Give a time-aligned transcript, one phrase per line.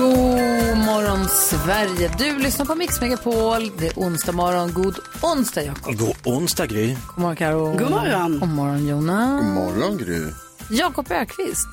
[0.00, 2.10] God morgon Sverige!
[2.18, 3.70] Du lyssnar på Mix Megapol.
[3.78, 4.72] Det är onsdag morgon.
[4.72, 5.96] God onsdag Jakob.
[5.96, 6.86] God onsdag Gry.
[6.86, 7.78] God morgon Karo.
[7.78, 8.38] God morgon.
[8.40, 9.42] God morgon Jonas.
[9.42, 10.26] God morgon Gry.
[10.70, 11.66] Jakob Ökvist.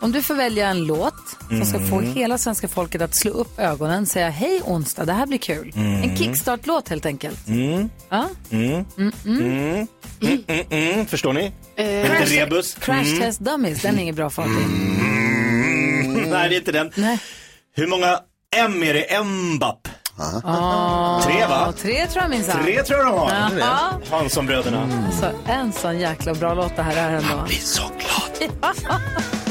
[0.00, 1.14] Om du får välja en låt
[1.48, 5.26] som ska få hela svenska folket att slå upp ögonen säga hej onsdag, det här
[5.26, 5.72] blir kul.
[5.76, 7.38] En kickstart-låt helt enkelt.
[8.08, 8.28] Ja?
[8.50, 8.84] Mm,
[11.06, 11.52] förstår ni?
[11.76, 12.74] Med lite rebus.
[12.74, 14.46] Crash Test Dummies, den är inget bra fart.
[14.46, 16.90] Mm, nej, det är inte den.
[16.94, 17.18] Nej.
[17.74, 18.18] Hur många
[18.56, 19.24] M är det?
[19.24, 19.88] Mbapp?
[20.44, 21.72] Ah, Tre va?
[21.72, 22.62] Tre tror jag minsann.
[22.64, 23.30] Tre tror jag de har.
[23.58, 24.00] Jaha.
[24.10, 24.88] Hanssonbröderna.
[25.20, 27.42] Så en sån jäkla bra låt det här är ändå.
[27.46, 28.50] Blir så glad.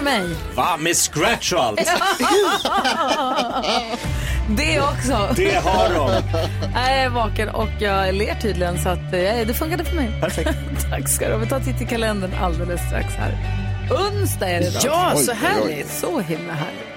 [0.00, 0.36] för mig.
[0.54, 0.76] Va?
[0.76, 1.80] Med scratch och allt.
[4.56, 5.34] Det också.
[5.36, 6.10] Det har de.
[6.74, 10.20] Jag är vaken och jag ler tydligen så att eh, det funkade för mig.
[10.20, 10.50] Perfekt.
[10.90, 11.38] Tack ska du ha.
[11.38, 13.38] Vi tar en titt i kalendern alldeles strax här.
[13.90, 14.82] Onsdag är det idag.
[14.84, 15.90] Ja, Oj, så oj, härligt.
[15.90, 16.90] Så himla härligt.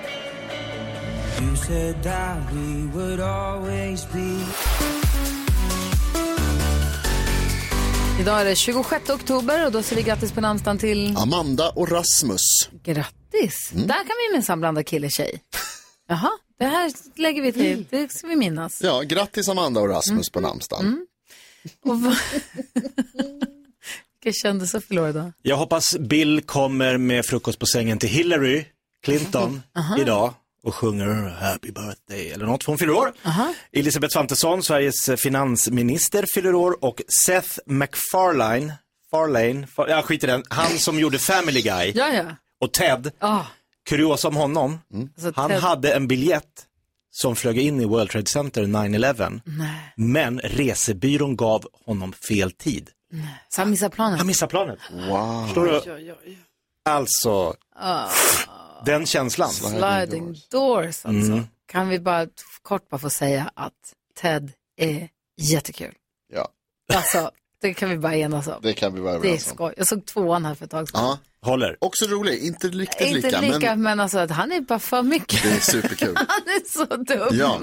[8.19, 11.17] Idag är det 26 oktober och då säger vi grattis på namnsdagen till...
[11.17, 12.69] Amanda och Rasmus.
[12.83, 13.69] Grattis!
[13.73, 15.41] Där kan vi minsann blanda kille tjej.
[16.07, 16.29] Jaha,
[16.59, 17.85] det här lägger vi till.
[17.89, 18.81] Det ska vi minnas.
[18.81, 21.07] Ja, grattis Amanda och Rasmus på namnsdagen.
[21.85, 22.17] Och vad...
[24.23, 25.31] Vilka kändisar fyller år idag?
[25.41, 28.65] Jag hoppas Bill kommer med frukost på sängen till Hillary
[29.03, 29.61] Clinton
[29.99, 30.33] idag
[30.63, 33.13] och sjunger Happy birthday eller något, för hon fyller år.
[33.71, 38.73] Elisabeth Svantesson, Sveriges finansminister, fyller år och Seth MacFarlane,
[39.11, 42.25] Farlane, Far, ja skit i den, han som gjorde Family Guy Ja, ja.
[42.63, 43.43] Och Ted, Ah,
[43.89, 46.65] kuriosa om honom, alltså, han Ted- hade en biljett
[47.11, 49.41] som flög in i World Trade Center 9-11,
[49.95, 52.89] men resebyrån gav honom fel tid.
[53.49, 54.17] Så han missar planen.
[54.17, 54.79] Han missade planet.
[55.09, 55.45] Wow.
[55.45, 56.25] Förstår du?
[56.89, 57.55] Alltså,
[58.85, 59.49] den känslan.
[59.49, 61.07] Sliding doors alltså.
[61.09, 61.43] Mm.
[61.65, 62.27] Kan vi bara
[62.61, 65.93] kort bara få säga att Ted är jättekul.
[66.33, 66.47] Ja,
[66.93, 67.31] Alltså,
[67.63, 68.53] det kan vi bara enas om.
[68.61, 69.53] det kan vi vara Det är överens om.
[69.55, 69.73] skoj.
[69.77, 71.01] Jag såg tvåan här för ett tag sedan.
[71.03, 71.77] Ja, Håller.
[71.81, 75.01] också rolig, inte riktigt Inte lika, lika, men men, alltså att han är bara för
[75.03, 75.43] mycket.
[75.43, 76.15] det är superkul.
[76.15, 77.27] Han är så dum.
[77.39, 77.59] Ja,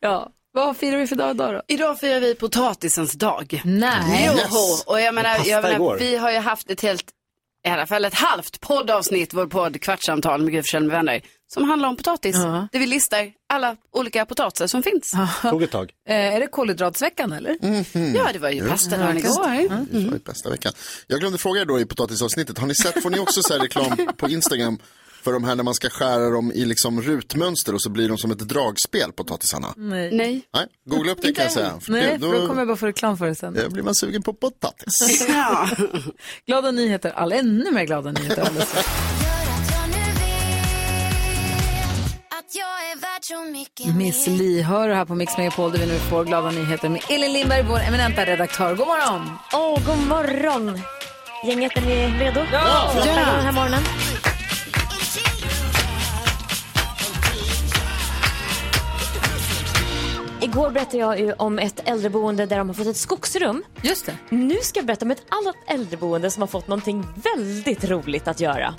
[0.00, 0.30] Ja.
[0.54, 1.62] Vad firar vi för dag idag då?
[1.68, 3.62] Idag firar vi potatisens dag.
[3.64, 4.26] Nej.
[4.26, 4.36] Joho!
[4.36, 4.84] Yes.
[4.86, 5.96] Och jag menar, Pasta jag menar igår.
[6.00, 7.04] vi har ju haft ett helt,
[7.66, 11.20] i alla fall ett halvt poddavsnitt, vår podd Kvartsamtal med Gry Forssell med vänner,
[11.54, 12.36] som handlar om potatis.
[12.36, 12.68] Ja.
[12.72, 15.12] Där vi listar alla olika potatisar som finns.
[15.42, 15.92] Tog ett tag.
[16.08, 17.56] Eh, är det kolhydratsveckan eller?
[18.16, 19.68] Ja, det var ju pastadagen igår.
[19.92, 20.72] det var ju bästa veckan.
[21.06, 23.60] Jag glömde fråga er då i potatisavsnittet, har ni sett, får ni också så här
[23.60, 24.78] reklam på Instagram
[25.22, 28.18] för de här när man ska skära dem i liksom rutmönster och så blir de
[28.18, 29.74] som ett dragspel, potatisarna?
[29.76, 30.10] Nej.
[30.16, 30.42] Nej.
[30.54, 31.80] Nej, googla upp det kan jag säga.
[31.80, 33.54] För Nej, det- för då kommer jag bara få reklam för det sen.
[33.54, 35.26] då blir man sugen på potatis.
[35.28, 35.68] Ja.
[36.46, 38.74] Glada nyheter, alla ännu mer glada nyheter alldeles
[43.98, 47.32] Miss Li hör här på Mix Megapol där vi nu får glada nyheter med Elin
[47.32, 48.74] Lindberg, vår eminenta redaktör.
[48.74, 49.30] God morgon!
[49.52, 50.80] Åh, god morgon!
[51.46, 52.40] Gänget, är ni redo?
[52.52, 52.92] Ja!
[52.96, 53.04] Ja.
[53.04, 53.82] den här morgonen.
[60.52, 63.62] Igår berättade jag ju om ett äldreboende där de har fått ett skogsrum.
[63.82, 64.16] Just det.
[64.28, 67.06] Nu ska jag berätta om ett annat äldreboende som har fått någonting
[67.36, 68.74] väldigt roligt att göra.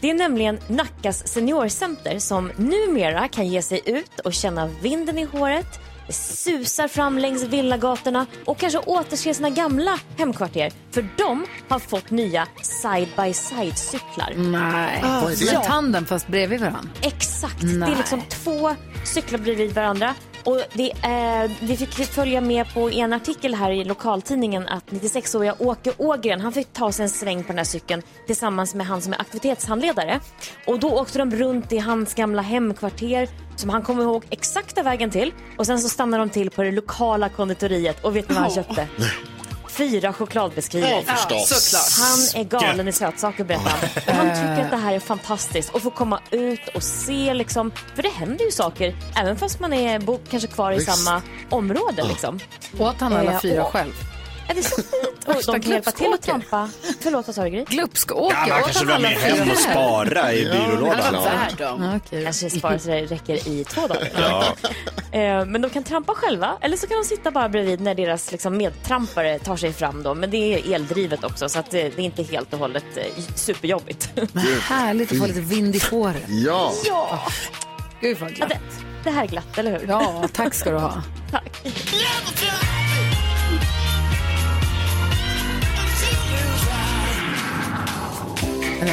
[0.00, 5.24] Det är nämligen Nackas seniorcenter som numera kan ge sig ut och känna vinden i
[5.24, 10.72] håret, det susar fram längs villagatorna och kanske återse sina gamla hemkvarter.
[10.90, 14.34] För de har fått nya side-by-side-cyklar.
[14.36, 15.00] Nej.
[15.02, 15.52] Vad är Som det?
[15.54, 16.88] en tandem fast bredvid varandra.
[17.02, 17.60] Exakt.
[17.60, 17.92] Det Nej.
[17.92, 18.74] är liksom två
[19.04, 20.14] cyklar bredvid varandra.
[20.44, 25.54] Och det är, vi fick följa med på en artikel här i lokaltidningen att 96-åriga
[25.58, 29.02] Åke Ågren han fick ta sig en sväng på den här cykeln tillsammans med han
[29.02, 30.20] som är aktivitetshandledare.
[30.66, 35.10] Och då åkte de runt i hans gamla hemkvarter som han kommer ihåg exakta vägen
[35.10, 35.32] till.
[35.58, 38.54] Och sen så stannade de till på det lokala konditoriet och vet ni vad han
[38.54, 38.88] köpte?
[39.80, 41.04] Fyra chokladbiskvier.
[41.06, 41.98] Ja, förstås.
[42.00, 44.16] Han är galen i sötsaker berättar han.
[44.16, 48.02] Han tycker att det här är fantastiskt att få komma ut och se liksom, för
[48.02, 50.92] det händer ju saker även fast man är bo, kanske kvar i Visst.
[51.04, 52.40] samma område liksom.
[52.78, 53.92] Åt han alla Eh, fyra och- själv?
[54.50, 55.26] Är det så fint?
[55.26, 56.68] Och de kan hjälpa till att trampa.
[57.00, 57.64] Förlåt, vad sa du Gry?
[57.64, 58.36] Glupskåker?
[58.48, 61.14] Ja, man kanske med fyra hem och spara i byrålådan.
[61.58, 62.00] dem.
[62.10, 62.22] Ja.
[62.24, 64.08] Kanske sparar så det räcker i två dagar.
[65.12, 68.32] Eh, Men de kan trampa själva eller så kan de sitta bara bredvid när deras
[68.32, 70.02] liksom, medtrampare tar sig fram.
[70.02, 70.14] Då.
[70.14, 73.04] Men det är eldrivet också så att det, det är inte helt och hållet eh,
[73.34, 74.10] superjobbigt.
[74.62, 76.22] Härligt att få lite vind i håret.
[76.28, 77.22] Ja, ja,
[78.00, 78.48] Gud vad Ja, glatt.
[78.48, 78.58] det,
[79.04, 79.86] det här är glatt, eller hur?
[79.88, 81.02] Ja, tack ska du ha.
[81.30, 81.62] Tack.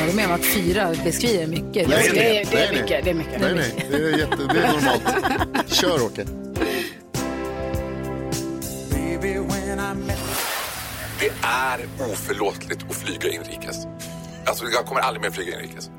[0.07, 1.87] Håller med om att fyra beskriver mycket.
[1.87, 3.03] Nej, Det är, det är nej, mycket.
[3.03, 3.41] Det är mycket.
[3.41, 5.73] nej, nej, det är, jätte, det är normalt.
[5.73, 6.25] Kör Åke.
[11.19, 11.79] Det är
[12.11, 13.75] oförlåtligt att flyga inrikes.
[14.45, 15.89] Alltså jag kommer aldrig mer flyga inrikes.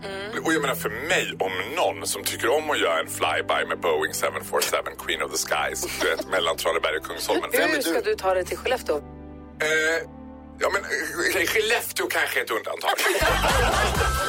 [0.45, 3.79] Och jag menar för mig om någon som tycker om att göra en flyby med
[3.81, 7.51] Boeing 747 Queen of the Skies du vet, mellan Traneberg och Kungsholmen.
[7.53, 8.97] Hur ska du ta dig till Skellefteå?
[8.97, 10.18] Eh,
[10.61, 12.91] ja men eh, Skellefteå kanske är ett undantag.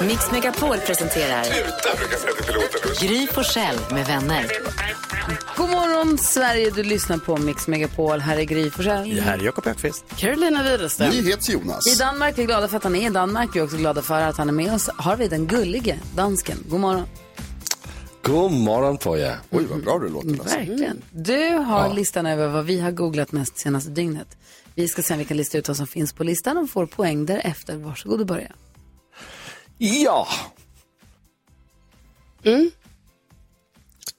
[0.08, 3.08] Mix Megapol presenterar Sluta brukar jag säga till piloten.
[3.08, 4.52] Gry Forssell med vänner.
[5.58, 8.20] God morgon Sverige, du lyssnar på Mix Megapol.
[8.20, 9.16] Här är Gry Forssell.
[9.16, 10.04] Det här är Jakob Öqvist.
[10.18, 11.10] Carolina Widerström.
[11.10, 11.88] Nyhets-Jonas.
[11.88, 13.50] I Danmark är vi glada för att han är i Danmark.
[13.54, 14.90] Vi är också glada för att han är med oss.
[14.98, 16.58] Har vi den gullige dansken.
[16.68, 17.06] God morgon.
[18.22, 19.38] God morgon på er.
[19.50, 20.30] Oj, vad bra du låter.
[20.30, 20.58] Lasse.
[20.58, 21.02] Verkligen.
[21.12, 24.28] Du har listan över vad vi har googlat mest senaste dygnet.
[24.80, 26.86] Vi ska se om vi kan lista ut vad som finns på listan och får
[26.86, 27.78] poäng därefter.
[27.78, 28.52] Varsågod och börja.
[29.78, 30.28] Ja.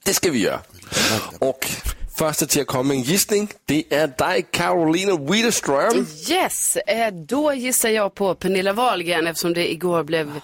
[0.03, 0.59] Det ska vi göra.
[1.39, 1.71] Och
[2.17, 6.07] första till att komma med en gissning, det är dig Carolina Widerström.
[6.29, 10.39] Yes, eh, då gissar jag på Pernilla Wahlgren eftersom det igår blev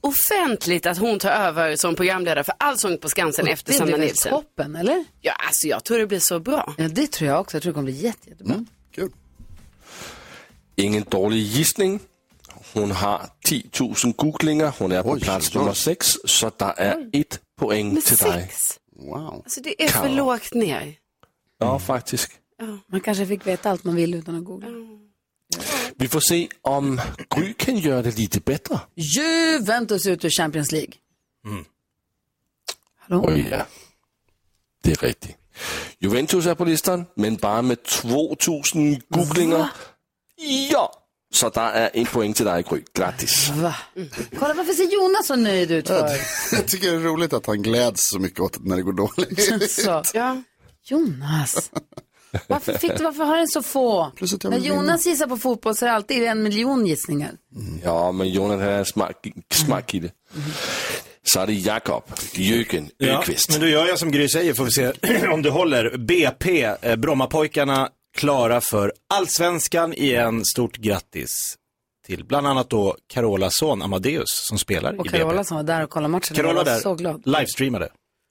[0.00, 3.98] offentligt att hon tar över som programledare för Allsång på Skansen efter det Sanna blir
[3.98, 4.30] väl Nilsson.
[4.32, 5.04] toppen, eller?
[5.20, 6.74] Ja, alltså jag tror det blir så bra.
[6.78, 7.56] Ja, det tror jag också.
[7.56, 8.64] Jag tror det kommer bli jätte, jättebra.
[8.94, 9.10] Kul.
[10.80, 12.00] Ingen dålig gissning.
[12.74, 14.74] Hon har 10 000 googlingar.
[14.78, 16.06] Hon är på Oj, plats nummer 6.
[16.24, 18.32] Så det är ett poäng Med till dig.
[18.48, 18.78] sex.
[18.96, 19.34] Wow.
[19.44, 20.14] Alltså det är för Karo.
[20.14, 20.94] lågt ner.
[21.58, 22.28] Ja, faktiskt.
[22.86, 24.68] Man kanske fick veta allt man vill utan att googla.
[25.96, 27.00] Vi får se om
[27.36, 28.80] Gry kan göra det lite bättre.
[28.94, 30.92] Juventus ut ur Champions League.
[32.98, 33.24] Hallå?
[33.28, 33.66] Oj, ja.
[34.82, 35.36] Det är rigtigt.
[35.98, 39.68] Juventus är på listan, men bara med 2000 googlingar.
[40.70, 40.92] Ja,
[41.34, 42.82] så där är en poäng till dig, Gry.
[42.94, 43.48] Grattis.
[43.50, 43.74] Va?
[44.38, 46.08] Kolla, varför ser Jonas så nöjd ut för?
[46.52, 49.70] Jag tycker det är roligt att han gläds så mycket åt när det går dåligt.
[49.70, 50.02] Så.
[50.14, 50.42] Ja.
[50.84, 51.70] Jonas.
[52.46, 54.10] Varför, fick du, varför har den så få?
[54.16, 54.58] Plus att jag När.
[54.58, 57.30] Jonas gissar på fotboll så är det alltid en miljon gissningar.
[57.84, 59.12] Ja, men Jonas är en smart,
[59.52, 60.10] smart kille.
[61.26, 63.50] Så är det Jakob Jöken Ja, Öqvist.
[63.50, 64.92] men då gör jag som Gry säger, får vi se
[65.32, 65.96] om det håller.
[65.98, 70.44] BP, eh, Brommapojkarna, klara för Allsvenskan igen.
[70.44, 71.56] Stort grattis
[72.06, 75.44] till bland annat då Carolas son Amadeus som spelar Och i Carola BP.
[75.44, 76.36] som var där och kollade matchen.
[76.36, 77.22] Carola jag var där, så glad.
[77.26, 77.88] livestreamade.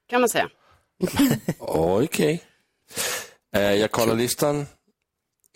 [0.10, 0.50] Kan man säga.
[1.60, 2.44] Okej.
[3.56, 4.68] Eh, jag kollar listan.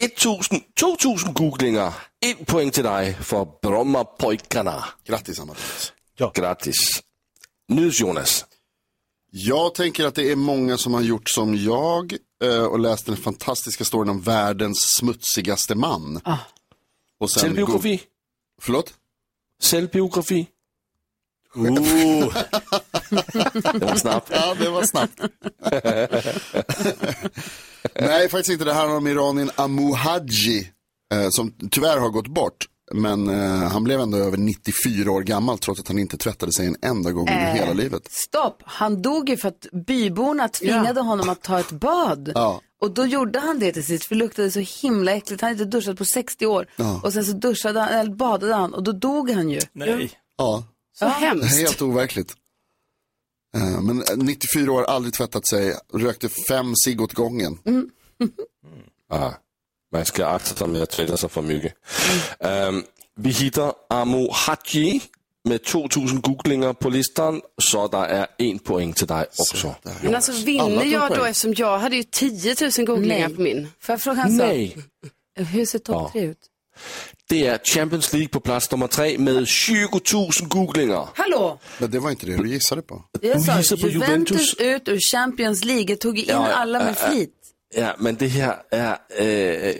[0.01, 1.93] 1000, 2000 googlingar.
[2.25, 4.85] En poäng till dig för Brommapojkarna.
[5.05, 5.93] Grattis Amadeus.
[6.33, 6.75] Grattis.
[7.69, 8.45] Nyls Jonas.
[9.35, 12.13] Jag tänker att det är många som har gjort som jag
[12.43, 16.21] eh, och läst den fantastiska storyn om världens smutsigaste man.
[16.23, 16.37] Ah.
[17.19, 17.97] Och sen Självbiografi.
[17.97, 18.03] go-
[18.61, 18.93] Förlåt?
[19.63, 20.47] Självbiografi.
[21.55, 21.73] Ooh.
[23.73, 24.29] Det var snabbt.
[24.31, 25.19] Ja, det var snabbt.
[27.95, 28.65] Nej, faktiskt inte.
[28.65, 30.71] Det här handlar om iranien Amuhaji,
[31.13, 32.65] eh, som tyvärr har gått bort.
[32.93, 36.67] Men eh, han blev ändå över 94 år gammal trots att han inte tvättade sig
[36.67, 37.53] en enda gång under Eh.
[37.53, 38.01] hela livet.
[38.11, 42.31] Stopp, han dog ju för att byborna tvingade honom att ta ett bad.
[42.35, 42.61] Ja.
[42.81, 45.41] Och då gjorde han det till sist, för det luktade så himla äckligt.
[45.41, 46.65] Han hade inte duschat på 60 år.
[46.75, 47.01] Ja.
[47.03, 49.59] Och sen så duschade han, eller badade han och då dog han ju.
[49.73, 50.11] Nej.
[50.37, 51.57] Ja, Så hemskt.
[51.57, 52.33] helt overkligt.
[53.55, 57.57] Eh, Men 94 år, aldrig tvättat sig, rökte fem cigg åt gången.
[59.09, 59.31] Ah,
[59.93, 61.73] man ska akta sig med att tvätta sig för mycket.
[62.39, 62.83] Ehm,
[63.15, 65.01] vi hittar Amo Haji
[65.45, 69.75] med 2000 googlingar på listan, så det är en poäng till dig också.
[70.01, 73.35] Men alltså vinner jag då eftersom jag hade ju 10 000 googlingar Nej.
[73.35, 73.67] på min.
[73.79, 74.47] Får jag fråga en sak?
[74.47, 74.77] Nej,
[75.35, 76.09] Hur ser topp Ja.
[76.11, 76.37] tre ut?
[77.29, 81.07] det är Champions League på plats nummer tre med 20 000 googlingar.
[81.15, 81.59] Hallå!
[81.79, 83.03] Men det var inte det du gissade på.
[83.21, 83.93] Jag Du sa Juventus.
[83.93, 84.53] Juventus.
[84.59, 85.85] ut ur Champions League.
[85.89, 87.09] Jag tog in Ja, alla med äh.
[87.09, 87.29] flit.
[87.75, 88.97] Ja, men det här är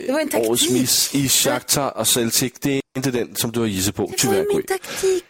[0.06, 0.50] Det var en äh, taktik.
[0.50, 2.52] årets miss i Shakhtar och Celtic.
[2.60, 4.54] Det är inte den som du har gissat på, Det var tyvärr.
[4.54, 5.24] min taktik.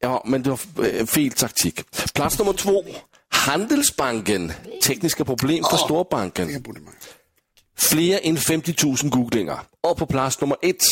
[0.00, 0.60] Ja, men det var
[0.98, 1.80] äh, fel taktik.
[2.14, 2.84] Plats nummer två,
[3.30, 4.52] Handelsbanken.
[4.82, 6.48] Tekniska problem för storbanken.
[6.52, 6.94] Det borde man.
[7.78, 9.60] Fler än 50 000 googlingar.
[9.88, 10.84] Och på plats nummer ett,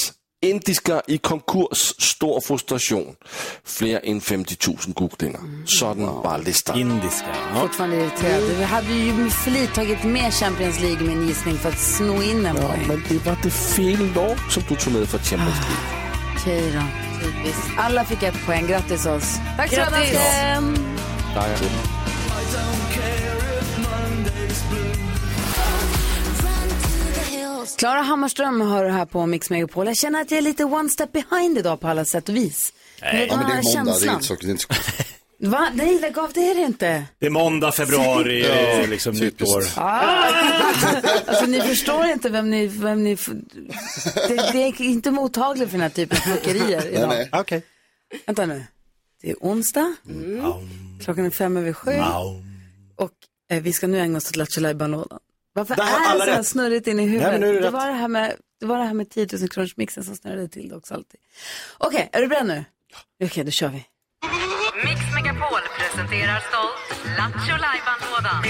[0.43, 3.15] Indiska i konkurs, stor frustration.
[3.65, 5.41] Fler än 50 000 googlingar.
[5.67, 6.79] Sådan var listan.
[6.79, 7.27] Indiska.
[7.55, 7.61] Ja.
[7.61, 8.43] Fortfarande irriterad.
[8.43, 12.23] Vi hade ju med flit tagit med Champions League med en gissning för att sno
[12.23, 12.85] in en Ja, poäng.
[12.89, 16.33] men det var det fel lag som du tog med för Champions League.
[16.37, 16.83] Okej då.
[17.27, 17.71] Typiskt.
[17.79, 18.67] Alla fick ett poäng.
[18.67, 19.37] Grattis oss.
[19.57, 20.01] Tack så Grattis.
[20.01, 20.21] mycket.
[27.75, 29.87] Klara Hammarström hör du här på Mix Megapol.
[29.87, 32.73] Jag känner att jag är lite one step behind idag på alla sätt och vis.
[33.03, 33.27] Nej.
[33.31, 34.73] Ja, men det är måndag, det är inte så, det är inte så.
[35.39, 35.69] Va?
[35.75, 37.05] Nej, lägg av, det är det inte.
[37.19, 39.65] Det är måndag, februari, Ja, är liksom nytt år.
[39.77, 40.01] Ah,
[41.27, 42.67] alltså ni förstår inte vem ni...
[42.67, 43.17] Vem ni
[44.29, 47.09] det, det är inte mottagligt för den här typen av fuckerier idag.
[47.09, 47.41] Nej, nej.
[47.41, 47.63] Okej.
[48.27, 48.65] Vänta nu.
[49.23, 49.95] Det är onsdag.
[51.05, 51.93] Klockan är fem över sju.
[52.97, 53.11] Och
[53.51, 55.19] eh, vi ska nu ägna oss åt Lattjo Lajban-lådan.
[55.57, 56.47] Varför Där har är det så här rätt.
[56.47, 57.41] snurrigt in i huvudet?
[57.41, 59.77] Nej, det det, var det, här med, det var det här med 10 000 kronors
[59.77, 61.21] mixen som snurrade till det också alltid.
[61.79, 62.65] Okej, är du beredd nu?
[63.25, 63.85] Okej, då kör vi.
[64.85, 68.43] Mix Megapol presenterar stolt Lattjo Lajban-lådan.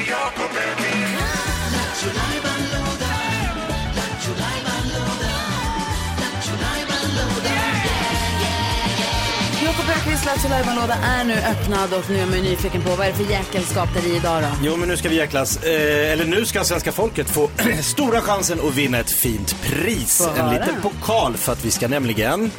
[10.27, 13.31] Lattjo Lajban-låda är nu öppnad och nu är man nyfiken på vad är det för
[13.33, 14.49] jäkelskap där i idag då?
[14.63, 15.57] Jo, men nu ska vi jäklas.
[15.63, 17.51] Eh, eller nu ska svenska folket få
[17.83, 20.19] stora chansen att vinna ett fint pris.
[20.19, 20.53] Få En höra.
[20.53, 22.51] liten pokal för att vi ska nämligen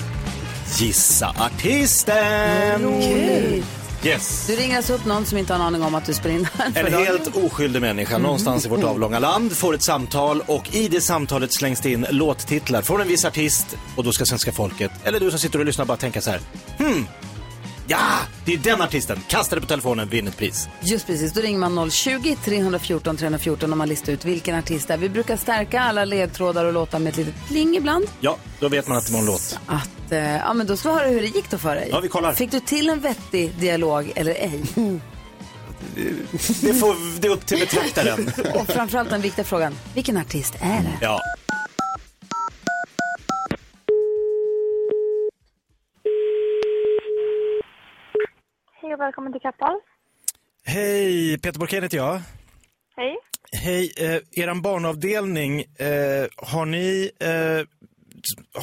[0.78, 2.82] gissa artisten.
[3.02, 3.64] Kul.
[4.04, 4.48] Yes.
[4.48, 6.48] Du ringer alltså upp någon som inte har en aning om att du spelar in
[6.76, 6.94] En dagen.
[7.06, 11.54] helt oskyldig människa någonstans i vårt avlånga land får ett samtal och i det samtalet
[11.54, 15.30] slängs det in låttitlar från en viss artist och då ska svenska folket, eller du
[15.30, 16.40] som sitter och lyssnar, bara tänka så här.
[16.78, 17.08] Hmm,
[17.88, 18.00] ja,
[18.46, 19.20] det är den artisten.
[19.28, 20.70] Kasta det på telefonen, vinn ett pris.
[20.82, 24.98] Just precis, då ringer man 020-314 314 om man listar ut vilken artist det är.
[24.98, 28.06] Vi brukar stärka alla ledtrådar och låtar med ett litet pling ibland.
[28.20, 29.60] Ja, då vet man att det var en låt.
[29.66, 31.88] Att, eh, ja men då ska vi höra hur det gick då för dig.
[31.92, 32.34] Ja, vi kollar.
[32.34, 34.62] Fick du till en vettig dialog eller ej?
[36.62, 38.32] Det, får, det är upp till betraktaren.
[38.54, 40.98] och framförallt den viktiga frågan, vilken artist är det?
[41.02, 41.22] Ja.
[49.08, 49.80] Välkommen till Kappahl.
[50.66, 52.22] Hej, Peter Borkén heter jag.
[52.96, 53.18] Hej.
[53.52, 57.62] Hej, eh, eran barnavdelning, eh, har, ni, eh,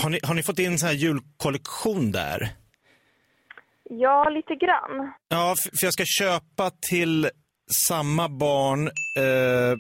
[0.00, 2.48] har ni har ni fått in så här julkollektion där?
[3.90, 5.12] Ja, lite grann.
[5.28, 7.30] Ja, för jag ska köpa till
[7.88, 8.86] samma barn
[9.18, 9.74] eh,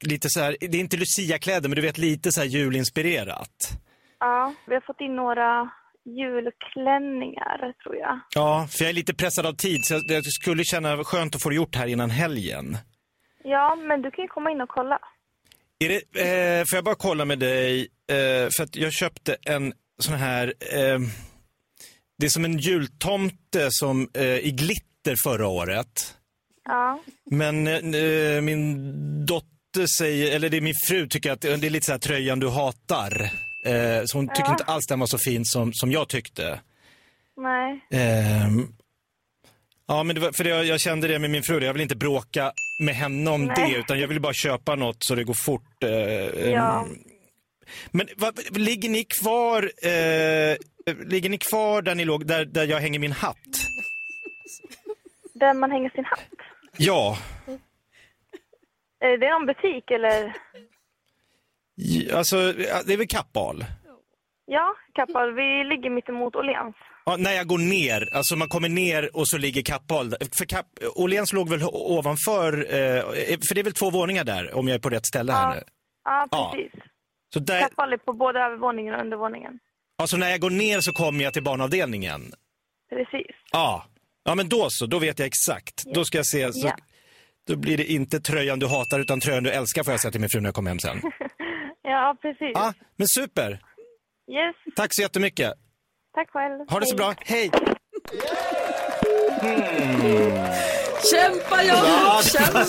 [0.00, 3.56] lite så här, det är inte Lucia-kläder, men du vet lite så här julinspirerat.
[4.20, 5.70] Ja, vi har fått in några
[6.06, 8.20] julklänningar, tror jag.
[8.34, 11.48] Ja, för jag är lite pressad av tid, så jag, skulle känna skönt att få
[11.48, 12.78] det gjort här innan helgen.
[13.44, 14.98] Ja, men du kan ju komma in och kolla.
[15.78, 19.72] Är det, eh, får jag bara kolla med dig, eh, för att jag köpte en
[19.98, 20.98] sån här, eh,
[22.18, 26.16] det är som en jultomte som eh, i glitter förra året.
[26.64, 27.00] Ja.
[27.30, 28.76] Men eh, min
[29.26, 32.40] dotter säger, eller det är min fru tycker att det är lite så här tröjan
[32.40, 33.30] du hatar.
[33.66, 34.50] Eh, så hon tycker Ja.
[34.50, 36.60] inte alls den var så fin som, som jag tyckte.
[37.36, 37.80] Nej.
[37.90, 38.66] Ehm,
[39.86, 41.96] ja, men det var, för det, jag, kände det med min fru, jag vill inte
[41.96, 43.54] bråka med henne om Nej.
[43.72, 45.82] det, utan jag vill bara köpa något så det går fort.
[45.82, 45.90] eh,
[46.50, 46.80] Ja.
[46.84, 46.98] ehm.
[47.90, 50.56] Men vad, ligger ni kvar, eh,
[51.06, 53.36] ligger ni kvar där ni låg, där, där jag hänger min hatt?
[55.34, 56.20] Där man hänger sin hatt.
[56.76, 57.18] Ja,
[59.00, 60.36] Är det någon butik eller?
[62.14, 63.64] Alltså ja, det är väl Kappahl.
[64.46, 65.34] Ja, Kappahl.
[65.34, 66.76] Vi ligger mittemot Åhléns.
[67.04, 70.14] Ja, när jag går ner, alltså man kommer ner och så ligger Kappahl.
[70.38, 73.02] För Kapp, Åhléns låg väl ovanför, eh,
[73.48, 75.62] för det är väl två våningar där om jag är på rätt ställe här nu.
[76.04, 76.52] Ja, Ja.
[76.54, 76.72] precis.
[77.34, 79.58] Så där, Kappahl är på både övervåningen och undervåningen.
[79.98, 82.32] alltså när jag går ner så kommer jag till barnavdelningen.
[82.90, 83.36] Precis.
[83.52, 83.84] Ja,
[84.24, 85.84] ja men då så, då vet jag exakt.
[85.94, 86.76] Då ska jag se, så, Ja.
[87.48, 90.20] då blir det inte tröjan du hatar utan tröjan du älskar får jag säga till
[90.20, 91.00] min fru när jag kommer hem sen.
[91.88, 92.50] Ja, precis.
[92.54, 93.50] Ja, men super.
[94.32, 95.52] Yes, Tack så jättemycket.
[96.14, 96.70] tack själv.
[96.70, 97.14] Ha det så bra.
[97.20, 97.50] Hej.
[101.12, 102.64] Kämpa Jakob, Ja, kämpa!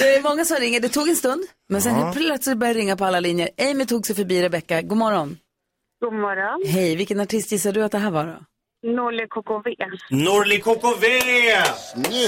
[0.00, 0.80] det är många som ringer.
[0.80, 2.04] Det tog en stund, men sen Ja.
[2.04, 3.48] helt plötsligt började ringa på alla linjer.
[3.70, 4.82] Amy tog sig förbi Rebecca.
[4.82, 5.38] God morgon.
[6.00, 6.62] God morgon.
[6.66, 8.36] Hej, vilken artist gissar du att det här var då?
[8.84, 9.68] Nolle KKV.
[10.10, 11.04] Norli KKV!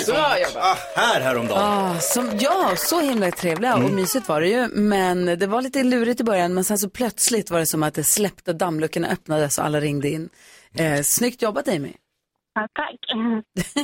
[0.07, 0.57] Bra jobbat.
[0.57, 1.63] Ah, här häromdagen.
[1.63, 4.69] Ah, som, ja, så himla trevliga och mysigt var det ju.
[4.69, 7.95] Men det var lite lurigt i början, men sen så plötsligt var det som att
[7.95, 10.29] det släppte, dammluckorna öppnades och alla ringde in.
[10.75, 11.93] Eh, snyggt jobbat Amy.
[12.55, 13.01] Ja, tack.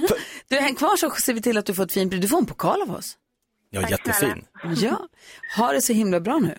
[0.48, 2.22] Du, häng kvar så ser vi till att du får ett fint pris.
[2.22, 3.16] Du får en pokal av oss.
[3.70, 4.44] Ja, jättefin.
[4.76, 5.08] Ja,
[5.56, 6.58] ha det så himla bra nu.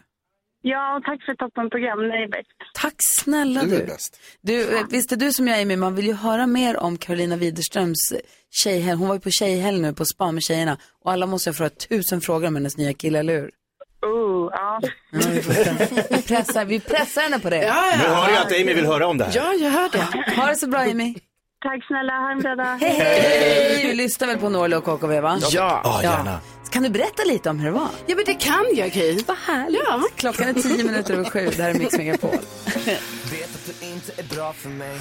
[0.65, 1.99] Ja, och tack för toppenprogram.
[2.07, 2.47] Ni är bäst.
[2.73, 3.85] Tack snälla Du är du.
[3.85, 4.19] bäst.
[4.41, 6.97] du eh, visst är du som jag är med, man vill ju höra mer om
[6.97, 8.13] Carolina Widerströms
[8.51, 8.97] tjejhelg.
[8.97, 11.79] Hon var ju på tjejhelg nu på spa med tjejerna och alla måste ha frågat
[11.89, 13.51] tusen frågor om hennes nya kille, eller hur?
[14.01, 14.81] Oh, ja.
[16.09, 17.59] Vi pressar, vi pressar henne på det.
[17.97, 19.31] Nu hör jag att Amy vill höra om det här.
[19.35, 20.31] Ja, jag hör det.
[20.41, 21.15] Ha det så bra Amy.
[21.63, 22.13] Tack snälla.
[22.13, 22.77] Ha en bra dag.
[22.77, 23.87] Hej, hej!
[23.87, 25.39] Du lyssnar väl på Norli och KKV va?
[25.51, 25.81] Ja.
[25.83, 26.39] Ja, gärna.
[26.71, 27.89] Kan du berätta lite om hur det var?
[28.05, 29.19] Ja, men det kan jag, Gry.
[29.27, 29.81] Vad härligt.
[29.85, 30.03] Ja.
[30.15, 31.49] Klockan är tio minuter över sju.
[31.57, 32.29] Det här är Mix Megapol.
[33.31, 34.97] Vet att du inte är bra för mig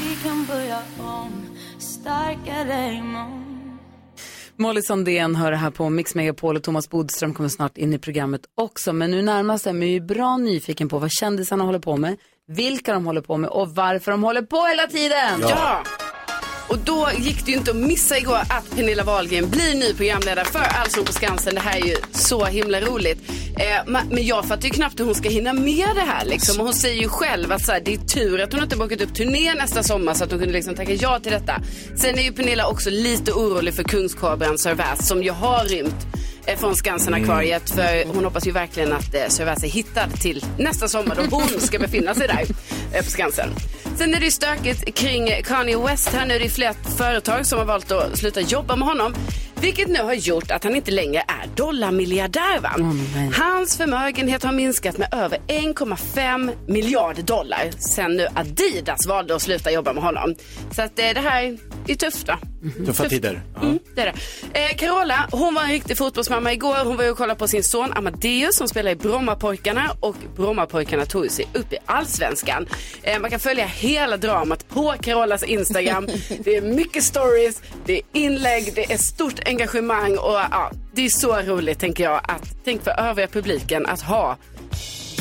[0.00, 1.46] Vi kan börja om,
[1.78, 3.54] starkare imorgon
[4.56, 7.98] Molly Sandén hör det här på Mix Megapol och Thomas Bodström kommer snart in i
[7.98, 8.92] programmet också.
[8.92, 12.16] Men nu närmast är man ju bra nyfiken på vad kändisarna håller på med,
[12.48, 15.40] vilka de håller på med och varför de håller på hela tiden.
[15.40, 15.82] Ja.
[16.68, 20.44] Och då gick det ju inte att missa igår att Pernilla Wahlgren blir ny programledare
[20.44, 21.54] för Allsång på Skansen.
[21.54, 23.18] Det här är ju så himla roligt.
[23.58, 26.60] Eh, men jag fattar ju knappt hur hon ska hinna med det här liksom.
[26.60, 29.00] Och hon säger ju själv att så här, det är tur att hon inte bokat
[29.00, 31.60] upp turné nästa sommar så att hon kunde liksom tacka ja till detta.
[31.96, 36.06] Sen är ju Pernilla också lite orolig för kungskobran Sir Väs som ju har rymt
[36.56, 37.70] från Skansen-akvariet.
[37.70, 41.48] För hon hoppas ju verkligen att eh, Sir är hittad till nästa sommar då hon
[41.60, 42.44] ska befinna sig där
[42.92, 43.48] eh, på Skansen.
[43.96, 46.08] Sen är det ju stökigt kring Kanye West.
[46.08, 49.14] Här nu är det flera företag som har valt att sluta jobba med honom.
[49.64, 52.60] Vilket nu har gjort att han inte längre är dollarmiljardär.
[52.60, 52.70] Va?
[53.32, 59.70] Hans förmögenhet har minskat med över 1,5 miljarder dollar sen nu Adidas valde att sluta
[59.70, 60.34] jobba med honom.
[60.70, 62.38] Så att eh, det här är tufft va?
[62.86, 63.42] Tuffa tider.
[63.62, 64.12] Mm, det är
[64.52, 64.60] det.
[64.60, 66.84] Eh, Carola, hon var en riktig fotbollsmamma igår.
[66.84, 71.06] Hon var ju och kollade på sin son Amadeus som spelar i Brommapojkarna och Brommapojkarna
[71.06, 72.66] tog sig upp i allsvenskan.
[73.02, 76.06] Eh, man kan följa hela dramat på Carolas Instagram.
[76.44, 79.53] det är mycket stories, det är inlägg, det är stort engagemang
[80.18, 84.36] och ja, det är så roligt tänker jag att tänk för övriga publiken att ha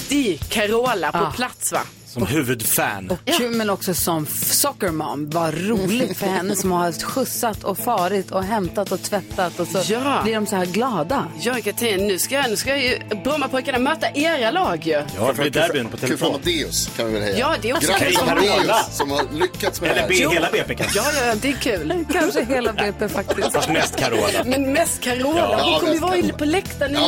[0.10, 1.32] Di Carola på Ja.
[1.36, 1.80] plats va?
[2.14, 3.10] Som huvudfan.
[3.12, 5.30] Och kul, men också som f- soccer mom.
[5.30, 9.80] Vad roligt för henne som har skjutsat och farit och hämtat och tvättat och så
[9.94, 10.20] Ja.
[10.24, 11.28] blir de så här glada.
[11.42, 14.92] Ja, Katrin, nu ska, nu ska ju Brommapojkarna möta era lag ju.
[14.92, 16.28] Ja, det blir derbyn på Kul telefon.
[16.36, 17.38] Amadeus kan vi väl heja.
[17.38, 18.30] Ja, det är också Grattis kul.
[18.30, 20.30] Amadeus som har lyckats med det Eller här.
[20.30, 21.00] B, hela BP kanske.
[21.00, 22.06] Ja, ja, det är kul.
[22.14, 23.54] Kanske hela BP faktiskt.
[23.54, 24.44] Fast mest Carola.
[24.46, 25.40] Men mest Carola.
[25.40, 26.18] Ja, Hon kommer ju mest vara Carola.
[26.28, 27.00] inne på läktaren Ja.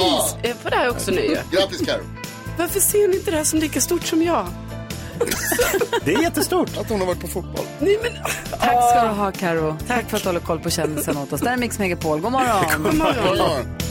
[0.44, 1.38] i is, eh, på det här också nu ju.
[1.52, 2.02] Grattis Karo.
[2.58, 4.48] Varför ser ni inte det här som lika stort som jag?
[6.06, 6.78] Det är jättestort.
[6.78, 7.66] Att hon har varit på fotboll.
[7.80, 8.12] Nej, men...
[8.60, 9.78] Tack ska du ha Karo.
[9.88, 11.42] Tack för att du håller koll på kändisen åt oss.
[11.42, 12.20] Där är Mix Megapol.
[12.20, 12.84] God morgon.
[12.84, 13.38] God morgon.
[13.38, 13.86] Ja.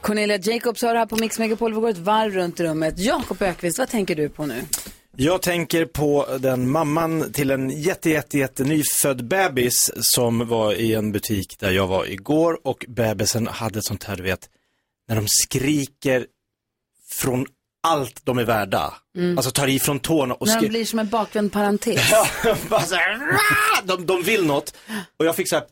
[0.00, 1.74] Cornelia Jacobs har det här på Mix Megapol.
[1.74, 2.98] Vi går ett varv runt rummet.
[2.98, 4.62] Jakob Ökvist, vad tänker du på nu?
[5.20, 10.94] Jag tänker på den mamman till en jätte, jätte, jätte nyfödd bebis som var i
[10.94, 14.48] en butik där jag var igår och bebisen hade ett sånt här, du vet,
[15.08, 16.26] när de skriker
[17.10, 17.46] från
[17.82, 18.94] allt de är värda.
[19.16, 19.38] Mm.
[19.38, 20.70] Alltså tar i från tårna och När de skriker.
[20.70, 22.10] blir som en bakvänd parentes.
[22.44, 23.18] Ja, bara så här,
[23.84, 24.74] de, de vill något.
[25.16, 25.64] Och jag fick så här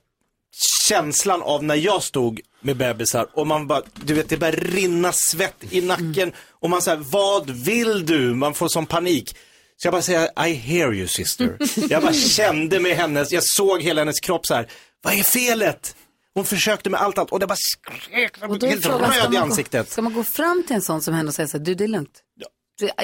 [0.88, 5.12] känslan av när jag stod med bebisar och man bara, du vet det börjar rinna
[5.12, 8.34] svett i nacken och man säger vad vill du?
[8.34, 9.36] Man får sån panik.
[9.76, 11.56] Så jag bara säger, I hear you sister.
[11.90, 14.68] Jag bara kände med hennes, jag såg hela hennes kropp så här,
[15.02, 15.96] vad är felet?
[16.34, 19.32] Hon försökte med allt, allt och det bara skrek, Och då helt röd i man,
[19.32, 19.90] gå, ansiktet.
[19.90, 21.84] ska man gå fram till en sån som henne och säga så här, du det
[21.84, 22.22] är lugnt?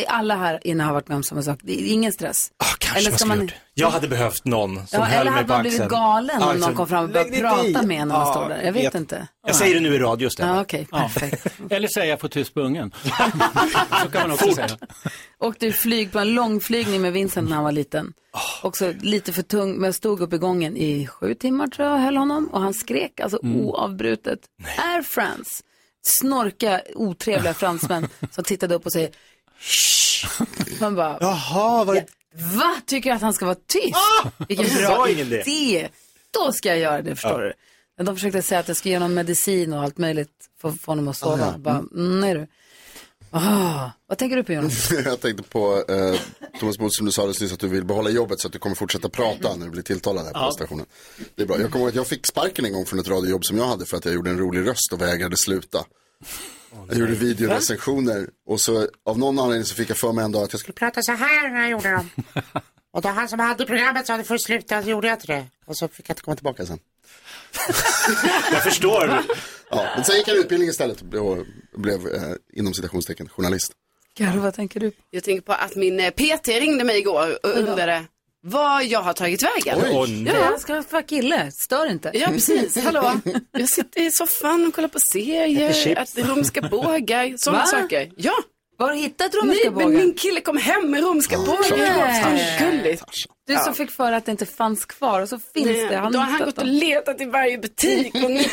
[0.08, 1.61] Alla här inne har varit med om samma sak.
[1.62, 2.50] Det är ingen stress.
[2.56, 3.40] Ah, kanske Eller man ska man...
[3.40, 3.54] gjort.
[3.74, 5.76] Jag hade behövt någon som Ja, höll eller mig hade på man axeln.
[5.76, 6.76] blivit galen om någon exakt.
[6.76, 7.42] kom fram och började dig i.
[7.72, 8.62] prata med en när man Ja, står där?
[8.62, 8.94] Jag vet vet.
[8.94, 9.28] inte.
[9.46, 10.54] Jag säger det nu i radio istället.
[10.54, 11.46] Ja, okej, perfekt.
[11.70, 12.92] Eller säga få tyst på ungen.
[14.02, 14.54] Så kan man också Fort.
[14.54, 14.68] säga.
[15.38, 18.12] Åkte flyg på en långflygning med Vincent när han var liten.
[18.62, 21.98] Också lite för tung, men jag stod upp i gången i sju timmar tror jag,
[21.98, 22.48] höll honom.
[22.52, 24.38] Och han skrek alltså oavbrutet.
[24.78, 25.62] Air France.
[26.04, 29.11] Snorka otrevliga fransmän som tittade upp och säger.
[30.81, 32.07] Man bara, Jaha, var det...
[32.57, 32.77] va?
[32.87, 33.96] Tycker du att han ska vara tyst?
[34.48, 35.12] Vilken Jag bra det.
[35.12, 35.88] idé.
[36.31, 37.53] Då ska jag göra det, förstår du.
[37.96, 40.81] Men de försökte säga att jag ska ge honom medicin och allt möjligt för att
[40.81, 41.44] få honom att sova.
[41.46, 41.59] Ah, ja.
[41.59, 42.46] Bara, mm, nej du.
[43.35, 44.90] Ah, vad tänker du på Jonas?
[45.05, 46.20] jag tänkte på eh,
[46.61, 48.77] Thomas Bodström, du sa alldeles nyss att du vill behålla jobbet så att du kommer
[48.77, 50.51] fortsätta prata när du blir tilltalad här på Ja.
[50.53, 50.87] stationen.
[51.35, 51.61] Det är bra.
[51.61, 53.87] Jag kommer ihåg att jag fick sparken en gång från ett radiojobb som jag hade
[53.87, 55.85] för att jag gjorde en rolig röst och vägrade sluta.
[56.88, 60.42] Jag gjorde videorecensioner och så av någon anledning så fick jag för mig en dag
[60.42, 62.11] att jag skulle prata så här när jag gjorde dem.
[62.94, 65.26] Och då han som hade programmet sa att det får sluta, så gjorde jag inte
[65.26, 65.46] det.
[65.66, 66.78] och så fick jag inte komma tillbaka sen.
[68.52, 69.22] Jag förstår.
[69.70, 73.72] Ja, men sen gick jag en utbildning istället och blev, eh, inom citationstecken journalist.
[74.14, 74.92] Karo, vad tänker du?
[75.11, 78.04] Jag tänker på att min eh, PT ringde mig igår och undrade
[78.44, 79.78] vad jag har tagit vägen.
[80.26, 82.11] Ja, jag ska vara kille, stör inte.
[82.14, 82.85] Ja, precis.
[82.85, 83.12] Hallå.
[83.52, 85.70] Jag sitter i soffan och kollar på serier,
[86.02, 88.11] äter romska bågar, sådana saker.
[88.16, 88.33] Ja.
[88.78, 89.87] Var har du hittat romska Nej, bågar?
[89.88, 91.76] men min kille kom hem med romska bågar.
[91.78, 92.59] Nej.
[92.61, 93.05] Vad gulligt.
[93.46, 96.09] Du som fick för att det inte fanns kvar och så finns Nej, det.
[96.12, 96.74] då har han gått och dem.
[96.74, 98.44] letat i varje butik och nu,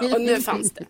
[0.14, 0.84] och nu fanns det.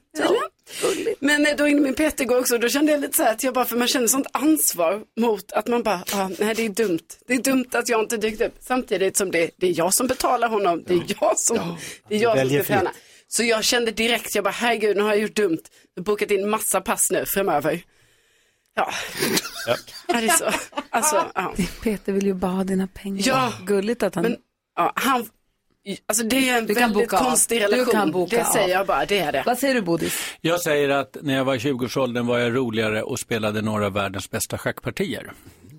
[1.19, 3.43] Men då ringde min PT igår också och då kände jag lite så här att
[3.43, 6.69] jag bara, för man känner sånt ansvar mot att man bara, ah, nej det är
[6.69, 6.99] dumt.
[7.27, 8.55] Det är dumt att jag inte dykt upp.
[8.61, 11.77] Samtidigt som det, det är jag som betalar honom, det är jag som,
[12.09, 12.93] det är jag som ska träna.
[13.29, 15.63] Så jag kände direkt, jag bara, herregud nu har jag gjort dumt.
[15.95, 17.83] Jag har bokat in massa pass nu framöver.
[18.75, 18.93] Ja,
[19.67, 20.51] ja det är så.
[20.91, 21.55] Alltså, ja.
[21.83, 23.23] Peter vill ju bara ha dina pengar.
[23.27, 23.53] Ja.
[23.67, 24.23] Gulligt att han...
[24.23, 24.37] Men
[24.77, 25.29] ja, han,
[26.07, 27.25] alltså det är en Du kan väldigt boka av.
[27.25, 27.93] konstig Du relation.
[27.93, 28.53] kan boka det av.
[28.53, 29.43] säger jag bara, det är det.
[29.47, 30.21] Vad säger du Bodis?
[30.41, 33.93] Jag säger att när jag var i 20-årsåldern var jag roligare och spelade några av
[33.93, 35.33] världens bästa schackpartier.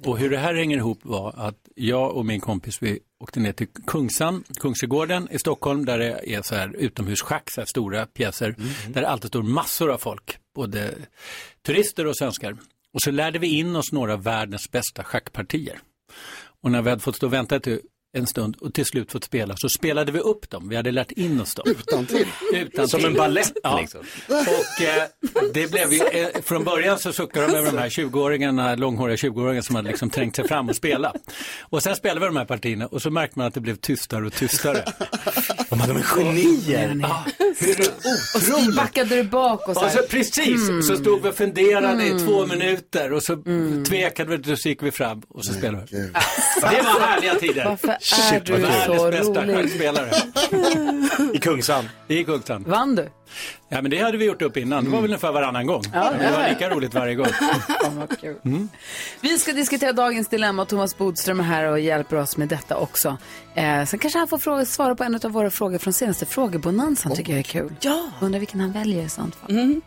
[0.06, 3.52] Och hur det här hänger ihop var att jag och min kompis vi åkte ner
[3.52, 8.56] till Kungsan, Kungsträdgården i Stockholm där det är så här utomhusschack, så här stora pjäser,
[8.88, 10.92] där det alltid står massor av folk, både
[11.66, 12.58] turister och svenskar.
[12.94, 15.80] Och så lärde vi in oss några av världens bästa schackpartier.
[16.64, 17.80] Och när vi hade fått stå och vänta till
[18.18, 20.70] en stund och till slut fått spela så spelade vi upp dem.
[20.70, 21.66] Vi hade lärt in oss dem.
[21.68, 22.28] Utan till.
[22.54, 23.80] Utan Som en ballett, ja.
[23.80, 24.00] liksom.
[24.28, 25.04] Och eh,
[25.54, 29.62] det blev ju, eh, från början så suckade de över de här 20-åringarna, långhåriga 20-åringarna
[29.62, 31.14] som hade liksom trängt sig fram och spela.
[31.62, 34.26] Och sen spelade vi de här partierna och så märkte man att det blev tystare
[34.26, 34.86] och tystare.
[35.70, 37.00] De hade genier.
[37.02, 37.26] Ja,
[37.60, 37.80] hur
[38.36, 39.98] Och så backade du bak och så och här.
[39.98, 43.36] så precis, så stod vi och funderade i två minuter och så
[43.88, 45.98] tvekade vi och så gick vi fram och så spelade vi.
[45.98, 46.12] Det
[46.62, 47.66] var härliga tider.
[47.66, 47.90] Varför
[48.36, 49.70] är du Världens så bästa rolig?
[51.36, 51.90] I Kungsan.
[52.08, 52.64] I Kungsan.
[52.68, 53.10] Vann du?
[53.70, 54.84] Ja, men det hade vi gjort upp innan.
[54.84, 55.82] Det var väl ungefär varannan gång.
[55.94, 57.28] Ja, det var lika roligt varje gång.
[59.22, 62.78] Vi ska diskutera dagens dilemma och Thomas Bodström är här och hjälper oss med detta
[62.78, 63.18] också.
[63.56, 67.16] Eh, sen kanske han får fråga, svara på en av våra frågor från senaste frågebonanzan
[67.16, 67.76] tycker jag är kul.
[67.82, 68.10] Ja.
[68.22, 69.82] Undrar vilken han väljer i sånt fall.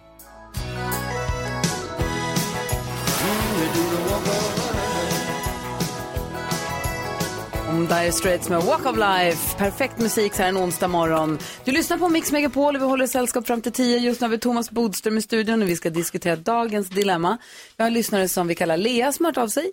[7.87, 9.59] Dire Straits med Walk of Life.
[9.59, 11.39] Perfekt musik så här en onsdag morgon.
[11.65, 13.99] Du lyssnar på Mix Megapol och vi håller sällskap fram till 10.
[13.99, 17.39] Just nu har vi Thomas Bodström i studion och vi ska diskutera dagens dilemma.
[17.77, 19.73] Vi har en lyssnare som vi kallar Lea som har hört av sig.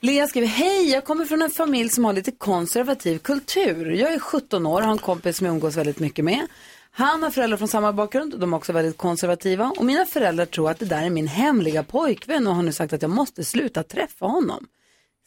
[0.00, 3.90] Lea skriver, hej, jag kommer från en familj som har lite konservativ kultur.
[3.90, 6.46] Jag är 17 år och har en kompis som jag umgås väldigt mycket med.
[6.90, 9.72] Han har föräldrar från samma bakgrund, de är också väldigt konservativa.
[9.78, 12.92] Och mina föräldrar tror att det där är min hemliga pojkvän och har nu sagt
[12.92, 14.66] att jag måste sluta träffa honom.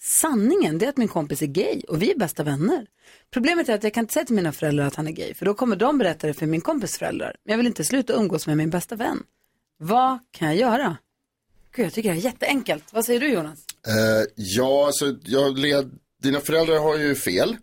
[0.03, 2.85] Sanningen det är att min kompis är gay och vi är bästa vänner.
[3.33, 5.45] Problemet är att jag kan inte säga till mina föräldrar att han är gay för
[5.45, 7.35] då kommer de berätta det för min kompis föräldrar.
[7.45, 9.23] Men jag vill inte sluta umgås med min bästa vän.
[9.79, 10.97] Vad kan jag göra?
[11.75, 12.83] Gud, jag tycker det är jätteenkelt.
[12.91, 13.59] Vad säger du Jonas?
[13.87, 15.91] Eh, ja, alltså, jag led,
[16.23, 17.57] dina föräldrar har ju fel.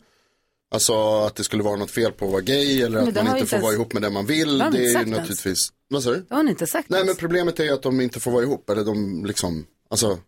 [0.71, 0.95] Alltså
[1.27, 3.47] att det skulle vara något fel på att vara gay eller Men att man inte
[3.47, 4.59] får ens- vara ihop med den man vill.
[4.59, 5.19] Det Det är ju sagt ens.
[5.19, 6.27] naturligtvis, vad sa du?
[6.29, 7.07] Det har ni inte sagt Nej ens.
[7.09, 10.19] men problemet är ju att de inte får vara ihop eller de liksom, alltså.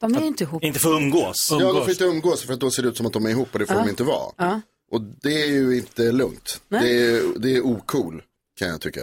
[0.00, 0.64] De är inte ihop.
[0.64, 1.48] Inte få umgås.
[1.50, 3.30] Ja, de får inte umgås för att då ser det ut som att de är
[3.30, 3.82] ihop och det får Ja.
[3.82, 4.32] de inte vara.
[4.36, 4.60] Ja.
[4.90, 6.60] Och det är ju inte lugnt.
[6.68, 6.82] Nej.
[6.82, 8.22] Det är, det är ocool
[8.58, 9.00] kan jag tycka.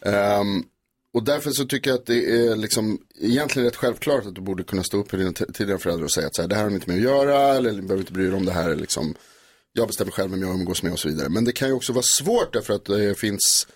[0.00, 0.62] Ehm,
[1.14, 4.62] och därför så tycker jag att det är liksom egentligen rätt självklart att du borde
[4.64, 6.62] kunna stå upp för dina, till dina föräldrar och säga att så här, det här
[6.62, 8.74] har ni inte med att göra eller ni behöver inte bry er om det här.
[8.76, 9.14] Liksom,
[9.72, 11.28] jag bestämmer själv vem jag umgås med och så vidare.
[11.28, 13.66] Men det kan ju också vara svårt därför att det finns,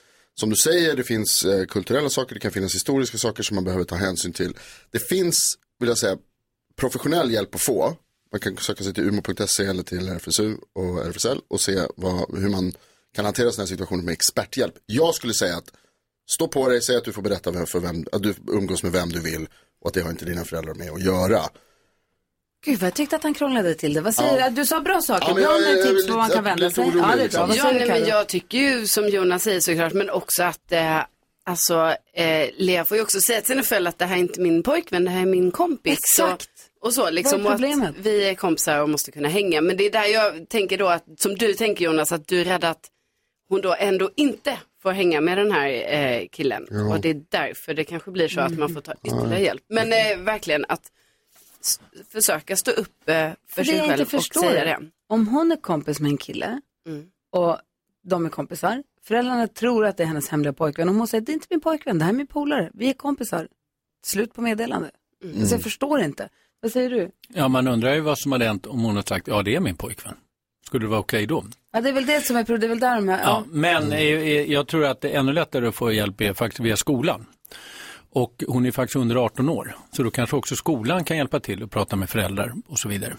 [0.41, 3.65] som du säger, det finns eh, kulturella saker, det kan finnas historiska saker som man
[3.65, 4.55] behöver ta hänsyn till.
[4.91, 6.17] Det finns, vill jag säga,
[6.79, 7.97] professionell hjälp att få
[8.33, 12.49] Man kan söka sig till umo.se eller till RFSU och RFSL och se vad, hur
[12.49, 12.73] man
[13.15, 14.75] kan hantera sådana här situationer med experthjälp.
[14.87, 15.71] Jag skulle säga att
[16.31, 18.93] stå på dig, säg att du får berätta vem, för vem, att du umgås med
[18.93, 19.49] vem du vill
[19.81, 21.43] och att det har inte dina föräldrar med att göra.
[22.65, 24.01] Gud, vad jag tyckte att han krånglade till det.
[24.01, 24.51] Vad säger Ja.
[24.51, 24.57] du?
[24.57, 25.29] Du sa bra saker.
[25.29, 26.85] Ja, men bra jag- med tips på man kan vända sig.
[26.85, 27.39] orolig, Ja, det är liksom.
[27.39, 27.47] bra.
[27.47, 31.01] Vad Ja, nej, men jag tycker ju som Jonas säger såklart, men också att eh,
[31.45, 34.41] alltså, eh, Lea får ju också säga till sina föräldrar att det här är inte
[34.41, 35.99] min pojkvän, det här är min kompis.
[35.99, 36.49] Exakt.
[36.81, 37.91] Och så liksom, Vad är problemet?
[37.91, 39.61] att vi är kompisar och måste kunna hänga.
[39.61, 42.45] Men det är där jag tänker då att, som du tänker Jonas, att du är
[42.45, 42.91] rädd att
[43.49, 46.67] hon då ändå inte får hänga med den här eh, killen.
[46.71, 46.95] Ja.
[46.95, 49.39] Och det är därför det kanske blir så att man får ta ytterligare Ja.
[49.39, 49.63] hjälp.
[49.69, 50.83] Men eh, verkligen att
[52.13, 54.79] försöka stå upp eh, för För sig själv inte och förstår säga det.
[55.09, 57.07] om hon är kompis med en kille Mm.
[57.33, 57.59] och
[58.05, 61.33] de är kompisar, föräldrarna tror att det är hennes hemliga pojkvän och hon säger det
[61.33, 63.49] är inte min pojkvän, det här är min polare, vi är kompisar.
[64.05, 64.91] Slut på meddelande.
[65.25, 65.41] Mm.
[65.41, 66.29] Alltså jag förstår inte.
[66.61, 67.11] Vad säger du?
[67.29, 69.61] Ja, man undrar ju vad som hade hänt om hon hade sagt ja, det är
[69.61, 70.15] min pojkvän.
[70.67, 71.45] Skulle det vara okej då?
[71.73, 73.25] Ja, det är väl det som är problemet, det är väl där de här, Ja,
[73.25, 73.45] ja.
[73.49, 76.61] men eh, eh, jag tror att det är ännu lättare att få hjälp är faktiskt
[76.61, 77.27] via skolan.
[78.11, 81.63] Och hon är faktiskt under 18 år, så då kanske också skolan kan hjälpa till
[81.63, 83.17] och prata med föräldrar och så vidare.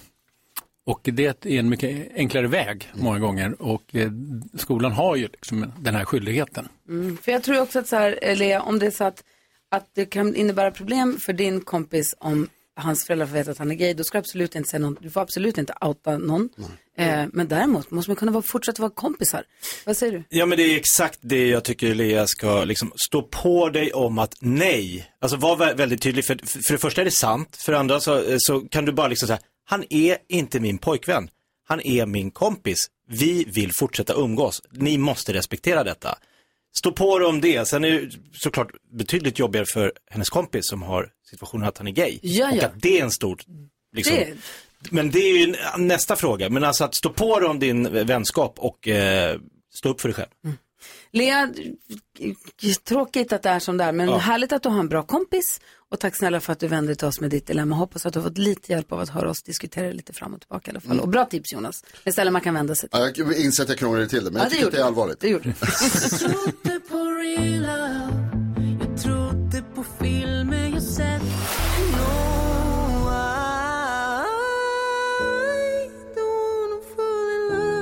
[0.86, 4.12] Och det är en mycket enklare väg många gånger och eh,
[4.58, 6.67] skolan har ju liksom den här skyldigheten.
[6.89, 7.17] Mm.
[7.17, 9.23] För jag tror också att så här, Lea, om det är så att,
[9.71, 12.47] att det kan innebära problem för din kompis om
[12.79, 14.97] hans föräldrar får veta att han är gay, då ska du absolut inte säga någon,
[15.01, 16.49] du får absolut inte outa någon.
[16.97, 19.43] Eh, men däremot måste man kunna vara, fortsätta vara kompisar.
[19.85, 20.23] Vad säger du?
[20.29, 24.19] Ja men det är exakt det jag tycker Lea ska liksom stå på dig om
[24.19, 25.11] att nej.
[25.21, 26.25] Alltså var vä- väldigt tydlig.
[26.25, 27.57] För, för det första är det sant.
[27.65, 31.29] För det andra så, så kan du bara liksom säga, han är inte min pojkvän.
[31.67, 32.77] Han är min kompis.
[33.09, 34.61] Vi vill fortsätta umgås.
[34.71, 36.17] Ni måste respektera detta.
[36.77, 37.67] Stå på dig om det.
[37.67, 41.91] Sen är det såklart betydligt jobbigare för hennes kompis som har situationen att han är
[41.91, 42.19] gay.
[42.21, 42.65] Ja, Och ja.
[42.65, 43.39] att det är en stor,
[43.95, 44.34] liksom, Det-
[44.91, 46.49] men det är ju nästa fråga.
[46.49, 49.39] Men alltså att stå på dig om din vänskap och eh,
[49.73, 50.55] stå upp för dig själv.
[51.12, 51.49] Lea,
[52.84, 54.17] tråkigt att det är som det är, men Ja.
[54.17, 55.62] härligt att du har en bra kompis.
[55.91, 57.75] Och tack snälla för att du vände dig till oss med ditt dilemma.
[57.75, 60.34] Hoppas att du har fått lite hjälp av att höra oss diskutera det lite fram
[60.34, 60.91] och tillbaka i alla fall.
[60.91, 61.04] Mm.
[61.04, 62.99] Och bra tips Jonas, ett ställe man kan vända sig till.
[62.99, 64.80] Ja, jag inser att jag krånglade till det, men Ja, jag det tycker att det
[64.80, 65.19] är allvarligt.
[65.19, 65.54] Det gjorde
[69.04, 69.62] trodde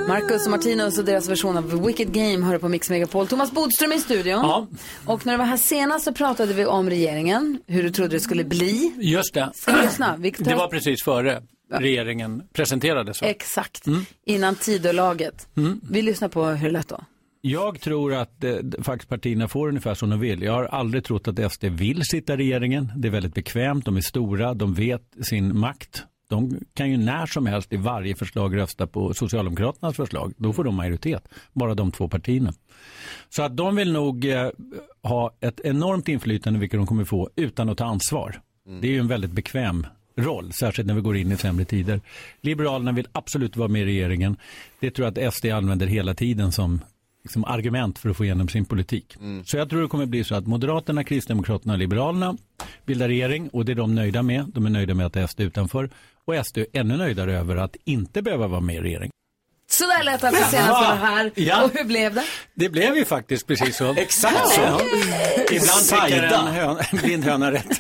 [0.08, 3.28] Marcus och Martinus och deras version av Wicked Game hör på Mix Megapol.
[3.28, 4.28] Thomas Bodström i studion.
[4.40, 4.68] Ja.
[5.06, 8.20] Och när du var här senast så pratade vi om regeringen, hur du trodde det
[8.20, 8.94] skulle bli.
[9.00, 9.52] Just det.
[9.56, 10.16] Ska vi lyssna?
[10.18, 11.42] Vi tar- Det var precis före
[11.72, 13.22] regeringen presenterades.
[13.22, 13.28] va?
[13.28, 14.06] Exakt, Mm.
[14.26, 15.48] innan tidolaget.
[15.58, 15.82] Mm.
[15.90, 17.00] Vi lyssnar på hur det lät då.
[17.42, 20.42] Jag tror att eh, faktiskt partierna får ungefär som de vill.
[20.42, 22.92] Jag har aldrig trott att SD vill sitta i regeringen.
[22.96, 26.04] Det är väldigt bekvämt, de är stora, de vet sin makt.
[26.30, 30.34] De kan ju när som helst i varje förslag rösta på Socialdemokraternas förslag.
[30.38, 32.54] Då får de majoritet, bara de två partierna.
[33.30, 34.50] Så att de vill nog eh,
[35.04, 38.42] ha ett enormt inflytande, vilket de kommer få, utan att ta ansvar.
[38.82, 42.02] Det är ju en väldigt bekväm roll, särskilt när vi går in i sämre tider.
[42.42, 44.38] Liberalerna vill absolut vara med i regeringen.
[44.80, 46.82] Det tror jag att SD använder hela tiden som
[47.24, 49.16] liksom, argument för att få igenom sin politik.
[49.46, 52.38] Så jag tror det kommer bli så att Moderaterna, Kristdemokraterna och Liberalerna
[52.86, 54.46] bildar regering och det är de nöjda med.
[54.54, 55.90] De är nöjda med att SD är utanför
[56.28, 59.10] och SD är ännu nöjdare över att inte behöva vara med i regering.
[59.70, 61.32] Så där lät alltså senast var här.
[61.36, 61.64] Ja.
[61.64, 62.24] Och hur blev det?
[62.54, 63.94] Det blev ju faktiskt precis så.
[63.98, 64.62] Exakt så.
[64.62, 64.82] Ja.
[65.52, 67.80] Ibland tycker en, hön, en blind höna rätt.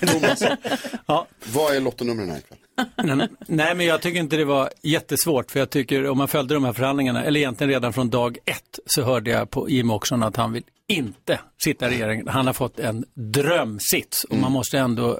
[1.06, 1.28] ja.
[1.54, 3.18] Vad är lottonumren här ikväll?
[3.18, 5.52] Nej, Nej, men jag tycker inte det var jättesvårt.
[5.52, 8.80] För jag tycker om man följde de här förhandlingarna, eller egentligen redan från dag ett,
[8.86, 12.28] så hörde jag på Jimmie Åkesson att han vill inte sitta i regeringen.
[12.28, 15.20] Han har fått en drömsits och man måste ändå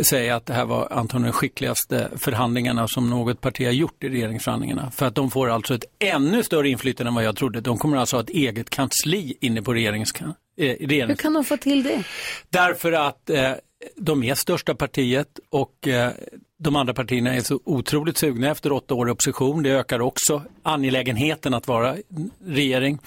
[0.00, 4.08] säga att det här var antagligen de skickligaste förhandlingarna som något parti har gjort i
[4.08, 4.90] regeringsförhandlingarna.
[4.90, 7.60] För att de får alltså ett ännu större inflytande än vad jag trodde.
[7.60, 10.12] De kommer alltså ha ett eget kansli inne på regerings,
[10.56, 12.04] eh, Hur kan de få till det?
[12.50, 13.52] Därför att eh,
[13.96, 16.12] de är största partiet och eh,
[16.58, 19.62] de andra partierna är så otroligt sugna efter åtta år i opposition.
[19.62, 21.96] Det ökar också angelägenheten att vara
[22.44, 22.98] regering.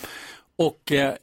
[0.56, 1.14] Och eh,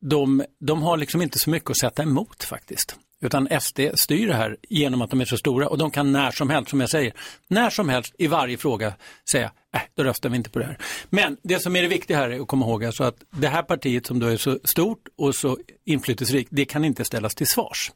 [0.00, 2.96] de, de har liksom inte så mycket att sätta emot faktiskt.
[3.20, 6.30] Utan SD styr det här genom att de är så stora och de kan när
[6.30, 7.12] som helst, som jag säger,
[7.48, 8.92] när som helst i varje fråga
[9.30, 10.78] säga, nej, då röstar vi inte på det här.
[11.10, 13.62] Men det som är det viktiga här är att komma ihåg alltså att det här
[13.62, 17.92] partiet som då är så stort och så inflytelserikt, det kan inte ställas till svars.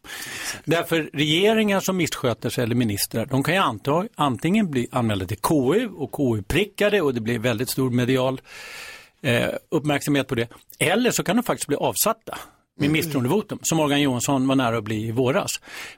[0.65, 5.39] Därför regeringar som missköter sig eller ministrar, de kan ju anta, antingen bli anmälda till
[5.41, 8.41] KU och KU prickade och det blir väldigt stor medial
[9.23, 10.49] eh, uppmärksamhet på det.
[10.79, 12.39] Eller så kan de faktiskt bli avsatta
[12.79, 15.51] med misstroendevotum, som Morgan Johansson var nära att bli i våras.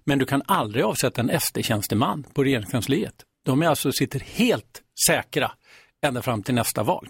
[0.05, 3.15] Men du kan aldrig avsätta en SD-tjänsteman på regeringskansliet.
[3.45, 5.53] de är alltså, sitter helt säkra
[6.03, 7.09] ända fram till nästa val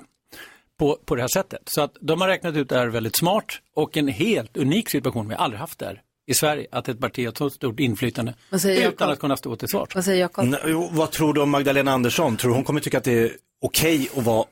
[0.78, 1.62] på, på det här sättet.
[1.66, 5.28] Så att de har räknat ut det här väldigt smart och en helt unik situation,
[5.28, 8.34] vi har aldrig haft det här i Sverige, att ett parti har så stort inflytande
[8.64, 9.94] utan att kunna stå till svars.
[9.94, 10.56] Vad säger Jakob?
[10.90, 12.36] Vad tror du om Magdalena Andersson?
[12.36, 14.46] Tror du hon kommer tycka att det är okej att vara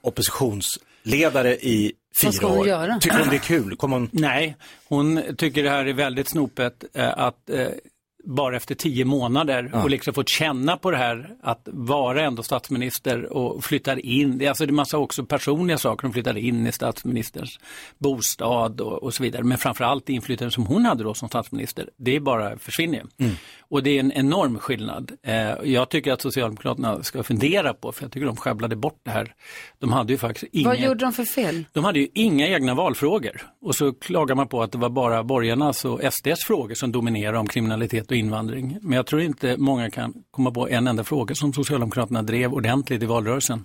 [1.03, 2.67] oppositionsledare i fyra år?
[2.67, 2.99] göra?
[2.99, 3.77] Tycker hon det är kul?
[3.79, 4.09] Hon...
[4.13, 7.69] Nej, hon tycker det här är väldigt snopet eh, att eh,
[8.25, 9.83] bara efter tio månader Ja.
[9.83, 14.45] och liksom fått känna på det här att vara ändå statsminister och flyttar in, det
[14.45, 17.59] är alltså det är massa också personliga saker, hon flyttade in i statsministerns
[17.99, 21.89] bostad och, och så vidare, men framförallt det inflytande som hon hade då som statsminister,
[21.97, 23.03] det bara försvinner.
[23.19, 23.33] Mm.
[23.61, 25.13] Och det är en enorm skillnad.
[25.23, 29.11] Eh, jag tycker att Socialdemokraterna ska fundera på, för jag tycker de sjabblade bort det
[29.11, 29.35] här.
[29.79, 30.69] De hade ju faktiskt inga...
[30.69, 31.65] Vad gjorde de för fel?
[31.73, 35.25] De hade ju inga egna valfrågor och så klagar man på att det var bara
[35.25, 38.79] borgarnas och SDs frågor som dominerar om kriminalitet och invandring.
[38.81, 43.03] Men jag tror inte många kan komma på en enda fråga som Socialdemokraterna drev ordentligt
[43.03, 43.65] i valrörelsen.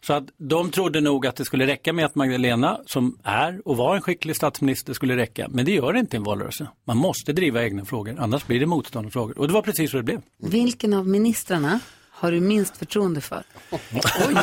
[0.00, 3.76] Så att de trodde nog att det skulle räcka med att Magdalena, som är och
[3.76, 5.46] var en skicklig statsminister, skulle räcka.
[5.50, 6.68] Men det gör det inte i en valrörelse.
[6.84, 9.38] Man måste driva egna frågor, annars blir det motståndarfrågor.
[9.38, 10.20] Och det var precis så det blev.
[10.42, 11.80] Vilken av ministrarna
[12.18, 13.42] har du minst förtroende för?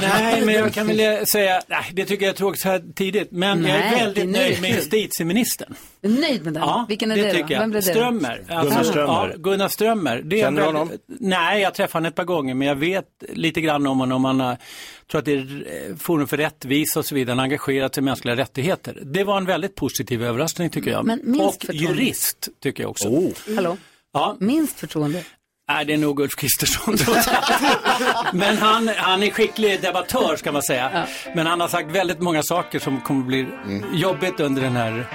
[0.02, 3.32] Nej, men jag kan väl säga, nej, det tycker jag är tråkigt så här tidigt,
[3.32, 5.76] men jag Nej, är väldigt det är nöjd med justitieministern.
[6.02, 6.64] Nöjd med den?
[6.64, 7.34] Ja, Vilken är det, då?
[7.34, 7.60] tycker jag.
[7.60, 7.94] Vem blev det?
[7.94, 8.00] då?
[8.00, 8.44] Strömmer.
[8.48, 9.30] Gunnar Strömmer.
[9.30, 10.22] Ja, Gunnar Strömmer.
[10.22, 10.92] Det Känner du honom?
[11.08, 14.26] Nej, jag träffade honom ett par gånger, men jag vet lite grann om honom.
[14.26, 14.58] Han har,
[15.12, 17.32] tror att det är eh, Forum för rättvisa och så vidare.
[17.32, 18.98] Han har engagerat sig i mänskliga rättigheter.
[19.04, 21.06] Det var en väldigt positiv överraskning tycker jag.
[21.06, 22.02] Men minst och förtroende.
[22.02, 23.08] jurist tycker jag också.
[23.08, 23.32] Oh.
[23.56, 23.78] Hallå?
[24.14, 24.38] Ja.
[24.40, 25.24] Minst förtroende?
[25.70, 26.98] Nej, det är nog Ulf Kristersson.
[28.34, 31.08] Men han, han är skicklig debattör ska man säga.
[31.36, 33.48] Men han har sagt väldigt många saker som kommer bli
[33.94, 35.08] jobbigt under den här,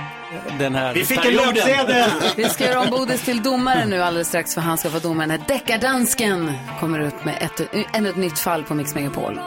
[0.59, 1.55] den här Vi fick en perioden.
[1.55, 2.11] löpsedel!
[2.37, 5.21] Vi ska göra om Bodis till domare nu alldeles strax för han ska få doma
[5.21, 6.53] den här deckardansken.
[6.81, 9.41] Kommer ut med ett, ännu ett nytt fall på Mix Megapol.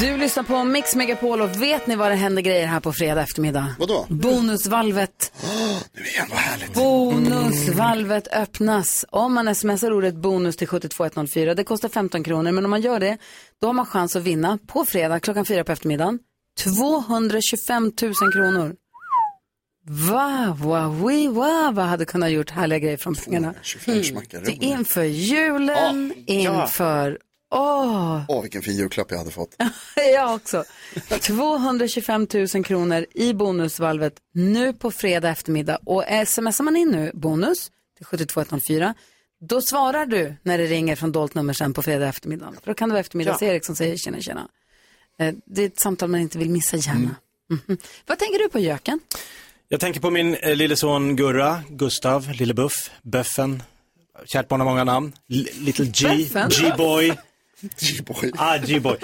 [0.00, 3.22] Du lyssnar på Mix Megapol och vet ni vad det händer grejer här på fredag
[3.22, 3.74] eftermiddag?
[3.78, 4.06] Vadå?
[4.08, 5.32] Bonusvalvet.
[5.94, 6.74] Nu igen, vad härligt.
[6.74, 9.04] Bonusvalvet öppnas.
[9.10, 13.00] Om man smsar ordet bonus till 72104, det kostar 15 kronor, men om man gör
[13.00, 13.18] det,
[13.60, 16.18] då har man chans att vinna på fredag klockan fyra på eftermiddagen
[16.64, 18.74] 225 000 kronor.
[20.10, 23.54] Va, va, vi, va, vad hade kunnat gjort härliga grejer från pengarna.
[23.62, 24.40] 25 smackar.
[24.44, 26.62] Det är inför julen, Ja.
[26.62, 27.18] inför,
[27.50, 29.56] åh, Åh, vilken fin julklapp jag hade fått.
[30.14, 30.64] jag också.
[31.22, 35.78] 225 000 kronor i bonusvalvet nu på fredag eftermiddag.
[35.86, 38.94] Och smsar man in nu bonus till 72104,
[39.40, 42.52] då svarar du när det ringer från dolt nummer sen på fredag eftermiddag.
[42.62, 44.48] För då kan det vara eftermiddags-Erik som säger tjena tjena.
[45.20, 47.14] Eh, Det är ett samtal man inte vill missa gärna.
[47.50, 47.78] Mhm.
[48.06, 49.00] Vad tänker du på Jöken?
[49.68, 53.62] Jag tänker på min eh, lille son Gurra, Gustav, Lille Buff, Böffen.
[54.32, 55.12] Kärt barn har många namn.
[55.32, 56.08] L- Little G?
[56.50, 57.18] G-boy.
[57.80, 58.32] G-boy.
[58.36, 58.96] Ah, G-boy.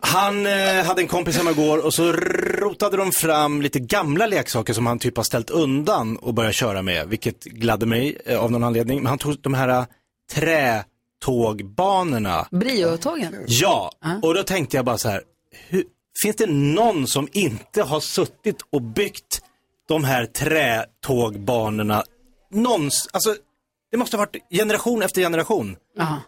[0.00, 4.72] Han eh, hade en kompis hemma igår och så rotade de fram lite gamla leksaker
[4.72, 8.50] som han typ har ställt undan och börjat köra med, vilket gladde mig eh, av
[8.50, 8.98] någon anledning.
[8.98, 9.84] Men han tog de här eh,
[10.34, 12.48] trätågbanorna.
[12.50, 13.34] Brio-tågen?
[13.46, 15.22] Ja, och då tänkte jag bara så här,
[15.68, 15.84] hur,
[16.22, 19.42] finns det någon som inte har suttit och byggt
[19.88, 22.04] de här trätågbanorna
[22.50, 23.36] någons, alltså
[23.90, 25.76] det måste ha varit generation efter generation.
[25.96, 26.20] Ja.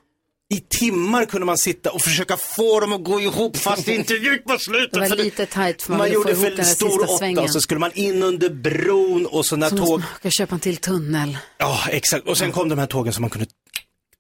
[0.55, 4.15] I timmar kunde man sitta och försöka få dem att gå ihop fast det inte
[4.15, 4.93] gick på slutet.
[4.93, 7.39] Det var det- lite tajt för man, man gjorde för stor åtta svängen.
[7.39, 9.81] och så skulle man in under bron och så när Så tåg...
[9.89, 11.39] måste man åka köpa en till tunnel.
[11.59, 12.27] Ja, exakt.
[12.29, 13.47] Och sen kom de här tågen som man kunde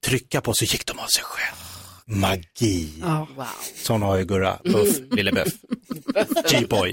[0.06, 1.56] trycka på så gick de av sig själv.
[2.20, 2.88] Magi.
[3.00, 3.46] Ja, wow.
[3.82, 5.52] Sån har ju Gurra, Buff, Lille Buff.
[6.50, 6.92] G-boy.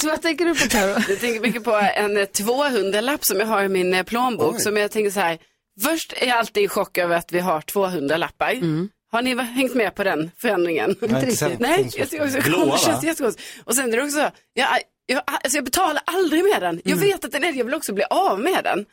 [0.00, 0.90] Så vad tänker du på Karo?
[1.08, 4.60] Jag tänker mycket på en 200-lapp som jag har i min eh, plånbok.
[4.60, 5.38] Som jag tänker så här,
[5.82, 8.88] först är jag alltid i chock över att vi har 200-lappar.
[9.12, 10.96] Har ni hängt med på den förändringen?
[11.00, 11.60] Nej, inte riktigt.
[11.60, 12.72] Nej, jag tycker också Blåa, va?
[12.72, 13.48] det känns jättekonstigt.
[13.64, 14.68] Och sen är det också så, jag,
[15.06, 16.80] jag, alltså jag betalar aldrig med den.
[16.84, 18.86] Jag vet att den är jag vill också bli av med den.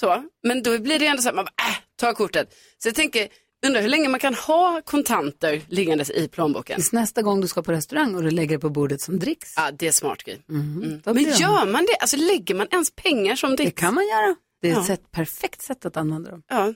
[0.00, 2.54] Så, men då blir det ändå så att man bara, äh, ta kortet.
[2.78, 3.28] Så jag tänker,
[3.66, 6.76] undrar hur länge man kan ha kontanter liggandes i plånboken.
[6.76, 9.54] Tills nästa gång du ska på restaurang och du lägger det på bordet som dricks.
[9.56, 10.40] Ja, det är smart grej.
[10.48, 11.00] Mm.
[11.04, 11.96] Då Men gör man det?
[12.00, 13.74] Alltså lägger man ens pengar som dricks?
[13.74, 14.36] Det kan man göra.
[14.60, 14.84] Det är ett Ja.
[14.86, 16.42] sätt, perfekt sätt att använda dem.
[16.48, 16.74] Ja.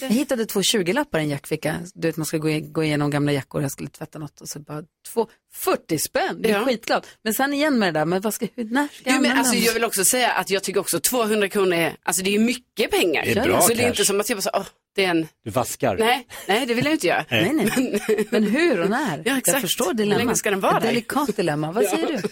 [0.00, 1.76] Jag hittade två 20-lappar i en jackficka.
[1.94, 4.82] Du vet man ska gå, igenom gamla jackor, jag skulle tvätta något och så bara
[5.12, 6.64] två, 40 spänn, det är Ja.
[6.64, 7.06] skitglad.
[7.24, 9.38] Men sen igen med det där, men vad ska, hur, när ska jag Jo, men
[9.38, 12.38] alltså, jag vill också säga att jag tycker också 200 kronor är, alltså det är
[12.38, 13.24] mycket pengar.
[13.24, 13.86] Det är bra så det är cash.
[13.88, 15.96] inte som att jag bara så, åh, det är en, Du vaskar.
[15.98, 17.24] nej, nej det vill jag inte göra.
[17.30, 17.52] Nej.
[17.52, 18.26] Nej, nej.
[18.30, 19.22] Men hur och när?
[19.24, 19.52] Ja, exakt.
[19.54, 20.18] Jag förstår Hur dilemmat.
[20.24, 20.88] länge ska den vara Ett där?
[20.88, 21.72] delikat dilemma.
[21.72, 22.28] Vad säger du?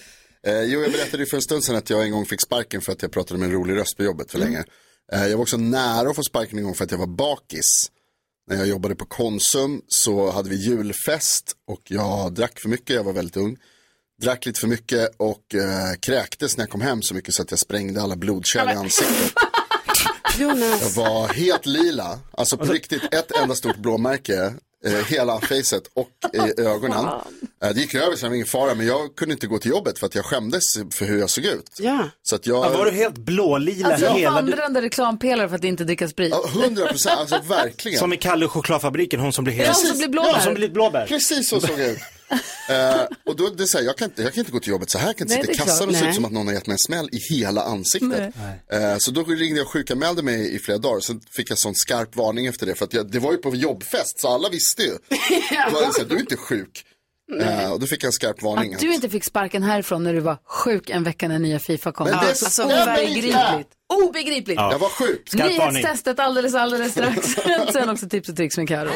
[0.51, 2.81] Eh, jo, jag berättade ju för en stund sedan att jag en gång fick sparken
[2.81, 4.65] för att jag pratade med en rolig röst på jobbet för länge.
[5.13, 7.91] Eh, jag var också nära att få sparken en gång för att jag var bakis.
[8.51, 13.05] När jag jobbade på Konsum så hade vi julfest och jag drack för mycket, jag
[13.05, 13.57] var väldigt ung.
[14.23, 17.51] Drack lite för mycket och eh, kräktes när jag kom hem så mycket så att
[17.51, 19.33] jag sprängde alla blodkärl i ansiktet.
[20.39, 24.55] Jag var helt lila, alltså på riktigt ett enda stort blåmärke.
[24.87, 27.05] Eh, hela facet och i ögonen.
[27.65, 29.71] Eh, det gick över så det var ingen fara men jag kunde inte gå till
[29.71, 31.77] jobbet för att jag skämdes för hur jag såg ut.
[31.79, 32.09] Ja.
[32.23, 32.65] Så att jag...
[32.65, 34.31] Ja, var du helt blålila Alltså hela...
[34.31, 36.31] vandrande reklampelare för att inte dricka sprit.
[36.55, 37.99] Ja, 100 procent, alltså verkligen.
[37.99, 39.69] Som i Kalle chokladfabriken, hon som blir helt...
[39.69, 40.31] Ja, hon som blir blåbär.
[40.35, 41.07] Ja, som blir blåbär.
[41.07, 41.99] Precis så såg jag ut.
[42.71, 44.71] Eh, och då det är så här, jag, kan inte, jag kan inte gå till
[44.71, 46.05] jobbet så här, jag kan inte Nej, sitta i det är kassan och se ut
[46.05, 46.15] Nej.
[46.15, 48.35] som att någon har gett mig en smäll i hela ansiktet.
[48.73, 51.75] Eh, så då ringde jag och sjukanmälde mig i flera dagar, sen fick jag sån
[51.75, 54.83] skarp varning efter det, för att jag, det var ju på jobbfest så alla visste
[54.83, 54.89] ju.
[55.71, 56.85] Då var det så här, du är inte sjuk.
[57.39, 58.75] Eh, och då fick jag en skarp varning.
[58.75, 61.93] Att du inte fick sparken härifrån när du var sjuk en vecka när nya Fifa
[61.93, 62.09] kom.
[62.09, 63.11] Men det alltså, stämmer inte.
[63.11, 63.69] obegripligt.
[64.09, 64.61] Obegripligt.
[64.61, 65.35] Jag var sjuk.
[65.35, 67.27] Nyhetstestet alldeles, alldeles strax.
[67.73, 68.91] Sen också tips och tricks med Karo.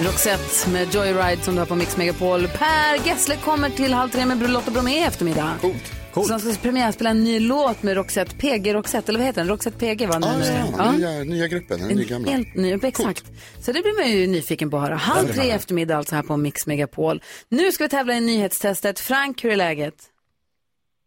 [0.00, 2.40] Roxette med Joyride som du har på Mix Megapol.
[2.48, 5.50] Per Gessle kommer till halv tre med Lotta Bromé i eftermiddag.
[5.60, 5.92] Coolt.
[6.26, 9.48] Så han ska premiärspela en ny låt med Roxette, PG Roxette, eller vad heter den?
[9.48, 10.18] Roxette PG va?
[10.18, 10.64] Nu Ah, är.
[10.78, 12.30] ja, nya, nya gruppen, den En nya gamla.
[12.30, 13.24] helt ny, exakt.
[13.60, 14.94] Så det blir man ju nyfiken på att höra.
[14.96, 17.22] Halv tre i eftermiddag alltså här på Mix Megapol.
[17.48, 19.00] Nu ska vi tävla i nyhetstestet.
[19.00, 19.94] Frank, hur är läget?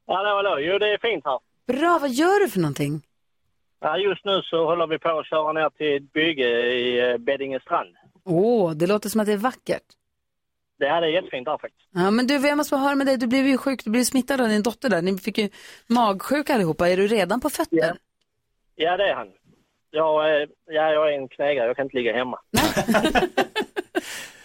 [0.07, 0.57] Hallå, hallå.
[0.59, 1.39] Jo, det är fint här.
[1.79, 3.01] Bra, vad gör du för någonting?
[3.81, 7.17] Ja, just nu så håller vi på att köra ner till ett bygge i eh,
[7.17, 7.89] Beddinge strand.
[8.29, 9.83] Åh, det låter som att det är vackert.
[10.79, 11.89] Det här är jättefint här faktiskt.
[11.93, 13.17] Ja, men du, jag måste bara höra med dig.
[13.17, 15.01] Du blev ju sjuk, du blev smittad av din dotter där.
[15.01, 15.49] Ni fick ju
[15.87, 16.89] magsjuka allihopa.
[16.89, 17.97] Är du redan på fötter?
[18.75, 19.27] Ja, det är han.
[19.91, 22.39] Jag, är- ja, jag är en knägare, jag kan inte ligga hemma.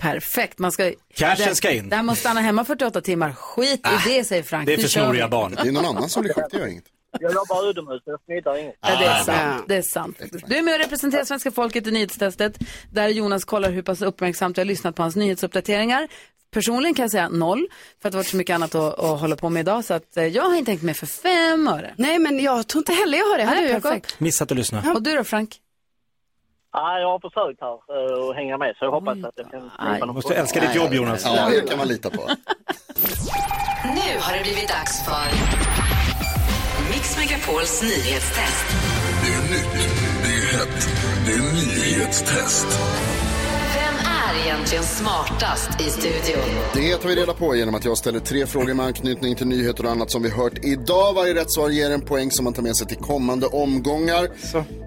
[0.00, 0.58] Perfekt.
[0.58, 0.92] Man ska...
[1.14, 1.88] Cashen ska in.
[1.88, 3.32] Det här måste stanna hemma 48 timmar.
[3.32, 4.66] Skit i det, säger Frank.
[4.66, 5.54] det är för snoriga barn.
[5.62, 6.84] Det är någon annan som blir sjuk, det gör inget.
[7.20, 8.74] Jag jobbar utomhus, jag smittar inget.
[8.80, 9.64] Ja, det är Ah, sant.
[9.68, 10.18] Det är sant.
[10.46, 12.58] Du är med och representerar svenska folket i nyhetstestet
[12.92, 16.08] där Jonas kollar hur pass uppmärksamt jag har lyssnat på hans nyhetsuppdateringar.
[16.50, 17.66] Personligen kan jag säga noll,
[18.02, 19.84] för att det har varit så mycket annat att, att hålla på med idag.
[19.84, 21.94] Så att eh, jag har inte tänkt med för fem öre.
[21.96, 23.44] Nej, men jag tror inte heller jag har det.
[23.44, 23.82] Har Nej, du, Jakob?
[23.82, 24.20] perfekt.
[24.20, 24.92] Missat att lyssna.
[24.94, 25.56] Och du då, Frank?
[26.72, 29.60] Ja, jag har försökt här eh, att hänga med, så jag hoppas att jag kan
[29.60, 31.22] slippa någon Måste älska ditt jobb Jonas.
[31.24, 32.22] Ja, det kan man lita på.
[33.84, 35.26] Nu har det blivit dags för
[37.28, 38.66] Megapols nyhetstest.
[39.24, 39.88] Det är nytt,
[40.22, 40.88] det är hett,
[41.26, 42.66] det är nyhetstest.
[43.74, 46.44] Vem är egentligen smartast i studion?
[46.74, 49.84] Det tar vi reda på genom att jag ställer tre frågor med anknytning till nyheter
[49.84, 51.14] och annat som vi hört idag.
[51.14, 54.28] Varje rätt svar ger en poäng som man tar med sig till kommande omgångar.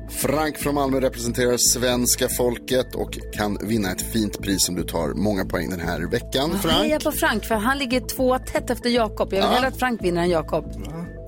[0.09, 5.07] Frank från Malmö representerar svenska folket och kan vinna ett fint pris som du tar
[5.13, 6.59] många poäng den här veckan.
[6.61, 9.33] Frank, på Frank, för han ligger två tätt efter Jakob.
[9.33, 9.53] Jag vill Ja.
[9.55, 10.65] hellre att Frank vinner än Jakob.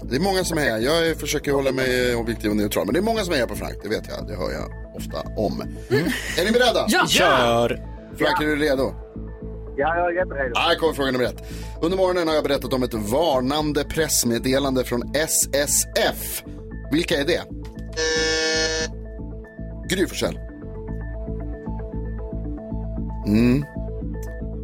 [0.10, 0.80] Det är många som är här.
[0.80, 3.55] Jag försöker hålla mig objektiv och neutral, men det är många som är här på
[3.55, 3.78] Frank.
[3.84, 5.62] Det vet jag, det hör jag ofta om.
[6.38, 6.86] Är ni beredda?
[6.88, 7.05] Ja!
[7.07, 7.86] Kör!
[8.18, 8.93] Frank, är du redo?
[9.78, 10.60] Ja, jag är jätteredo.
[10.60, 11.43] Här kommer fråga nummer ett.
[11.82, 16.43] Under morgonen har jag berättat om ett varnande pressmeddelande från SSF.
[16.91, 17.41] Vilka är det?
[19.89, 20.39] Gry Forssell.
[23.28, 23.66] Mm.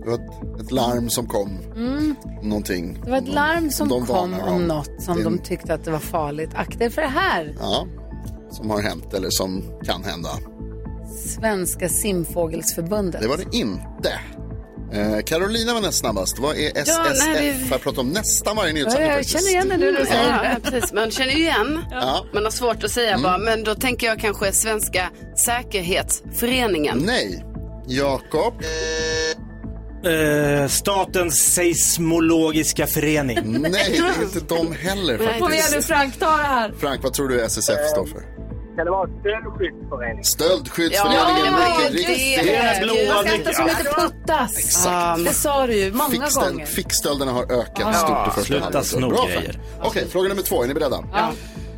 [0.05, 1.59] Det var ett, ett larm som kom.
[1.75, 2.15] Mm.
[2.41, 3.01] Någonting.
[3.05, 5.91] Det var ett larm som De kom varnar om något som de tyckte att det
[5.91, 6.49] var farligt.
[6.55, 7.55] Akta för det här.
[7.59, 7.87] Ja,
[8.51, 10.29] som har hänt eller som kan hända.
[11.27, 13.21] Svenska simfågelsförbundet.
[13.21, 14.19] Det var det inte.
[14.93, 16.39] Eh, Carolina var näst snabbast.
[16.39, 17.25] Vad är SSF?
[17.27, 19.39] nej, vi- Jag pratar om nästan varje Ja, nyhetssändning jag faktiskt.
[19.39, 20.59] känner igen det nu när du säger Ja, det.
[20.63, 20.93] ja, precis.
[20.93, 21.79] Man känner ju igen.
[21.91, 22.25] Ja.
[22.33, 27.03] Man har svårt att säga bara, men då tänker jag kanske Svenska säkerhetsföreningen.
[27.05, 27.45] Nej.
[27.87, 28.53] Jakob?
[30.05, 33.39] Eh, Statens seismologiska förening.
[33.61, 35.87] Nej, det är inte de heller Kom igen nu faktiskt.
[35.87, 36.73] Frank, ta det här.
[36.79, 38.21] Frank, vad tror du SSF står för?
[38.75, 40.23] Kan det vara stöldskyddsförening?
[40.23, 42.43] Stöldskyddsföreningen, Ja, mycket riktigt.
[42.43, 42.55] det.
[42.55, 43.79] är blåa Man ska inte som mycket.
[43.79, 44.57] inte puttas.
[44.57, 45.25] Exakt.
[45.25, 46.65] Det sa du ju många Fickstöld, gånger.
[46.65, 48.85] fickstölderna har ökat stort i första sluta halvåret.
[48.85, 49.41] sno Bra, grejer.
[49.41, 49.57] Frank.
[49.83, 50.63] Okej, fråga nummer två.
[50.63, 51.03] Är ni beredda?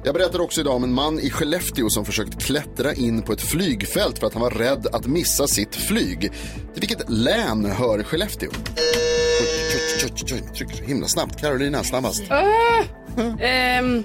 [0.07, 3.41] Jag berättar också idag om en man i Skellefteå som försökt klättra in på ett
[3.41, 6.19] flygfält för att han var rädd att missa sitt flyg.
[6.73, 8.49] Till vilket län hör Skellefteå?
[10.55, 11.41] Trycker så himla snabbt.
[11.41, 12.23] Carolina, snabbast.
[13.41, 14.03] Ehm,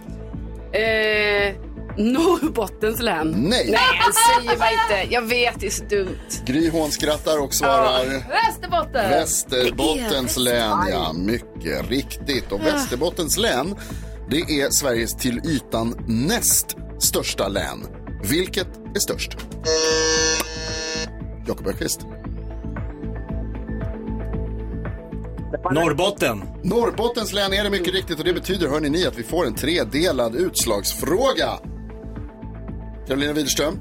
[0.72, 1.54] eh,
[1.96, 3.30] Norrbottens län.
[3.30, 3.68] Nej.
[3.70, 5.14] Nej, jag säger bara inte.
[5.14, 6.18] Jag vet, det är så dumt.
[6.46, 8.04] Gry hånskrattar och svarar...
[8.28, 9.10] Västerbotten.
[9.10, 11.12] Västerbottens län, ja.
[11.12, 12.52] Mycket riktigt.
[12.52, 13.76] Och Västerbottens län,
[14.32, 17.86] det är Sveriges till ytan näst största län.
[18.30, 19.36] Vilket är störst?
[21.46, 22.00] Jakob Öqvist.
[25.72, 26.42] Norrbotten.
[26.62, 29.54] Norrbottens län är det mycket riktigt och det betyder hörni ni att vi får en
[29.54, 31.58] tredelad utslagsfråga.
[33.08, 33.78] Carolina Widerström,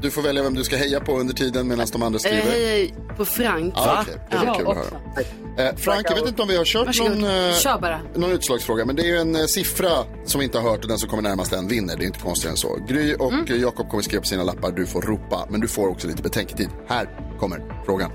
[0.00, 2.50] du får välja vem du ska heja på under tiden medan de andra Jag skriver.
[2.60, 3.74] hejar på Frank.
[3.76, 4.14] Ja, okej.
[4.30, 4.54] Det var Ja.
[4.54, 5.68] kul att höra.
[5.68, 7.10] Eh, Frank, jag vet inte om vi har kört Varsågod.
[7.18, 9.90] någon, eh, Kör någon utslagsfråga, men det är ju en eh, siffra
[10.24, 11.96] som vi inte har hört och den som kommer närmast den vinner.
[11.96, 12.78] Det är inte konstigare än så.
[12.88, 13.44] Gry och Mm.
[13.48, 16.22] eh, Jakob kommer skriva på sina lappar, du får ropa, men du får också lite
[16.22, 16.68] betänketid.
[16.88, 17.08] Här
[17.40, 18.10] kommer frågan.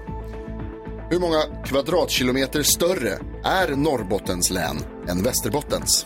[1.09, 6.05] Hur många kvadratkilometer större är Norrbottens län än Västerbottens?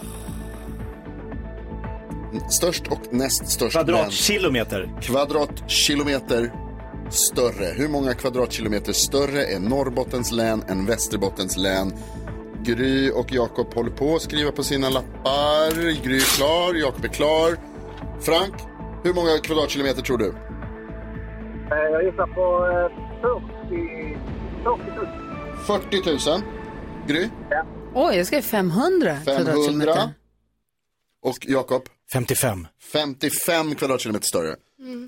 [2.50, 3.86] Störst och näst störst län.
[3.86, 4.90] Kvadratkilometer.
[5.02, 6.52] Kvadratkilometer
[7.10, 7.66] större.
[7.66, 11.94] Hur många kvadratkilometer större är Norrbottens län än Västerbottens län?
[12.64, 16.04] Gry och Jakob håller på att skriva på sina lappar.
[16.04, 17.58] Gry är klar, Jakob är klar.
[18.22, 18.54] Frank,
[19.04, 20.28] hur många kvadratkilometer tror du?
[20.28, 22.90] Eh, Jag gissar på eh,
[23.22, 24.18] 40,
[24.64, 26.20] 40 000.
[26.26, 26.42] 40 000.
[27.08, 27.30] Gry?
[27.96, 29.44] Oj, jag ska 500 500.
[29.44, 30.10] kvadratkilometer.
[31.26, 31.82] Och Jakob?
[32.14, 32.68] 55.
[32.93, 34.56] 55 kvadratkilometer större.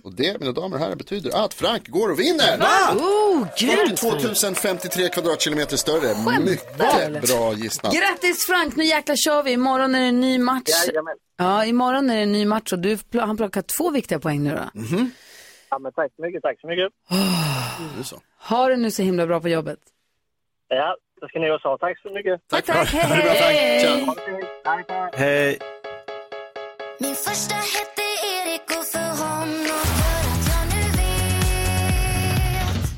[0.04, 2.60] Och det, mina damer och herrar, betyder att Frank går och vinner!
[2.96, 4.00] Oh, gud!
[4.00, 6.00] 42 053 kvadratkilometer större.
[6.16, 6.40] Skämtar.
[6.40, 7.94] Mycket bra gissnat.
[7.94, 9.52] Grattis Frank, nu jäklar kör vi.
[9.52, 10.70] Imorgon är det en ny match.
[10.88, 11.14] Jajamän.
[11.38, 14.44] Ja, imorgon är det en ny match och du pl- han plockar två viktiga poäng
[14.44, 14.82] nu då.
[15.70, 16.92] Ja, men tack så mycket, tack så mycket.
[18.38, 19.80] Har du nu så himla bra på jobbet?
[20.68, 21.78] Ja, det ska ni också ha.
[21.78, 22.42] Tack så mycket.
[22.50, 22.88] Tack, tack.
[22.88, 24.08] Hej, hej.
[24.64, 24.80] Hej.
[25.14, 25.60] Hej.
[27.00, 29.76] Min första hette Erik och för honom gör
[30.32, 31.66] att jag nu vet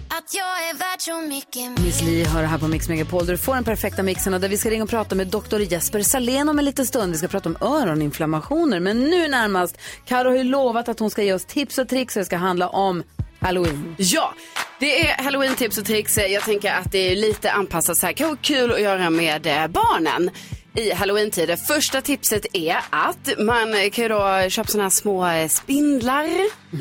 [0.08, 1.86] att jag är värd så mycket mer.
[1.86, 4.42] Miss Li hör det här på Mix Megapol där du får den perfekta mixen och
[4.42, 7.12] där vi ska ringa och prata med doktor Jesper Salén om en liten stund.
[7.12, 8.80] Vi ska prata om öroninflammationer.
[8.80, 12.16] Men nu närmast, Karo har ju lovat att hon ska ge oss tips och tricks
[12.16, 13.04] och det ska handla om
[13.40, 13.96] Halloween.
[13.98, 14.34] Ja,
[14.80, 16.18] det är halloween-tips och tricks.
[16.18, 19.68] Jag tänker att det är lite anpassat så här, kanske kul att göra med eh,
[19.68, 20.32] barnen
[20.76, 21.56] i halloween-tider.
[21.56, 26.30] Första tipset är att man kan ju då köpa sådana här små eh, spindlar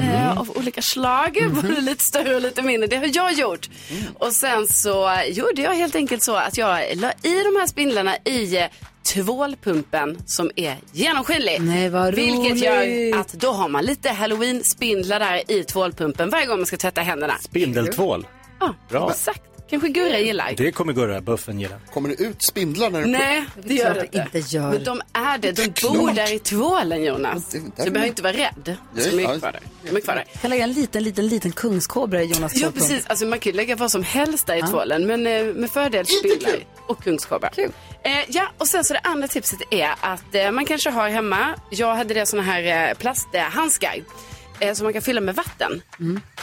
[0.01, 1.39] eh, av olika slag.
[1.55, 2.87] Både lite större och lite mindre.
[2.87, 3.69] Det har jag gjort.
[4.15, 8.17] Och sen så gjorde jag helt enkelt så att jag la i de här spindlarna
[8.25, 8.67] i eh,
[9.15, 11.61] tvålpumpen som är genomskinlig.
[11.61, 16.59] Nej, vad Vilket gör att då har man lite halloween-spindlar där i tvålpumpen varje gång
[16.59, 17.35] man ska tvätta händerna.
[17.41, 18.27] Spindeltvål.
[18.61, 19.11] Ja, Bra.
[19.11, 19.43] exakt.
[19.71, 20.55] Kanske Gurra gillar.
[20.57, 21.77] Det kommer Gurra, buffen gilla.
[21.95, 23.07] Kommer det ut spindlar när du...
[23.07, 24.71] Nej, det gör det inte gör.
[24.71, 25.53] Men de är det.
[25.53, 27.51] De bor där i tvålen, Jonas.
[27.51, 28.77] Så du behöver inte vara rädd.
[28.95, 29.39] Mycket ja.
[29.39, 29.61] kvar där.
[29.83, 30.25] Mycket kvar där.
[30.33, 33.07] Jag kan lägga en liten, liten, liten kungskobra i Jonas Ja, precis.
[33.07, 34.67] Alltså, man kan ju lägga vad som helst där i Ja.
[34.67, 37.51] tvålen, men eh, med fördel spindlar och kungskobra.
[37.57, 41.55] Eh, ja, och sen så det andra tipset är att eh, man kanske har hemma,
[41.71, 44.03] jag hade det såna här eh, plasthandskar eh,
[44.75, 45.83] som man kan fylla med vatten.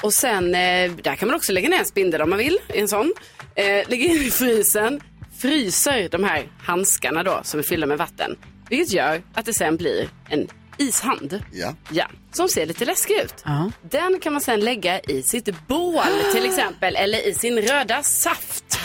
[0.02, 2.80] Och sen, eh, där kan man också lägga ner en spindel om man vill, i
[2.80, 3.14] en sån.
[3.56, 5.02] Eh, lägga in i frysen,
[5.38, 8.36] fryser de här handskarna då som är fyllda med vatten.
[8.70, 10.48] Vilket gör att det sen blir en
[10.78, 11.44] ishand.
[11.52, 11.76] Ja.
[11.90, 13.34] Ja, som ser lite läskig ut.
[13.46, 13.72] Ja.
[13.82, 16.04] Den kan man sen lägga i sitt bål
[16.34, 18.80] till exempel eller i sin röda saft.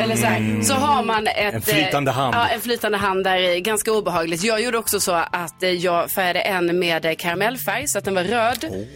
[0.00, 0.62] Eller så, här.
[0.62, 2.34] så har man ett, En flytande eh, hand.
[2.34, 4.44] Ja, en flytande hand där är ganska obehagligt.
[4.44, 8.24] Jag gjorde också så att eh, jag färgade en med karamellfärg så att den var
[8.24, 8.86] röd.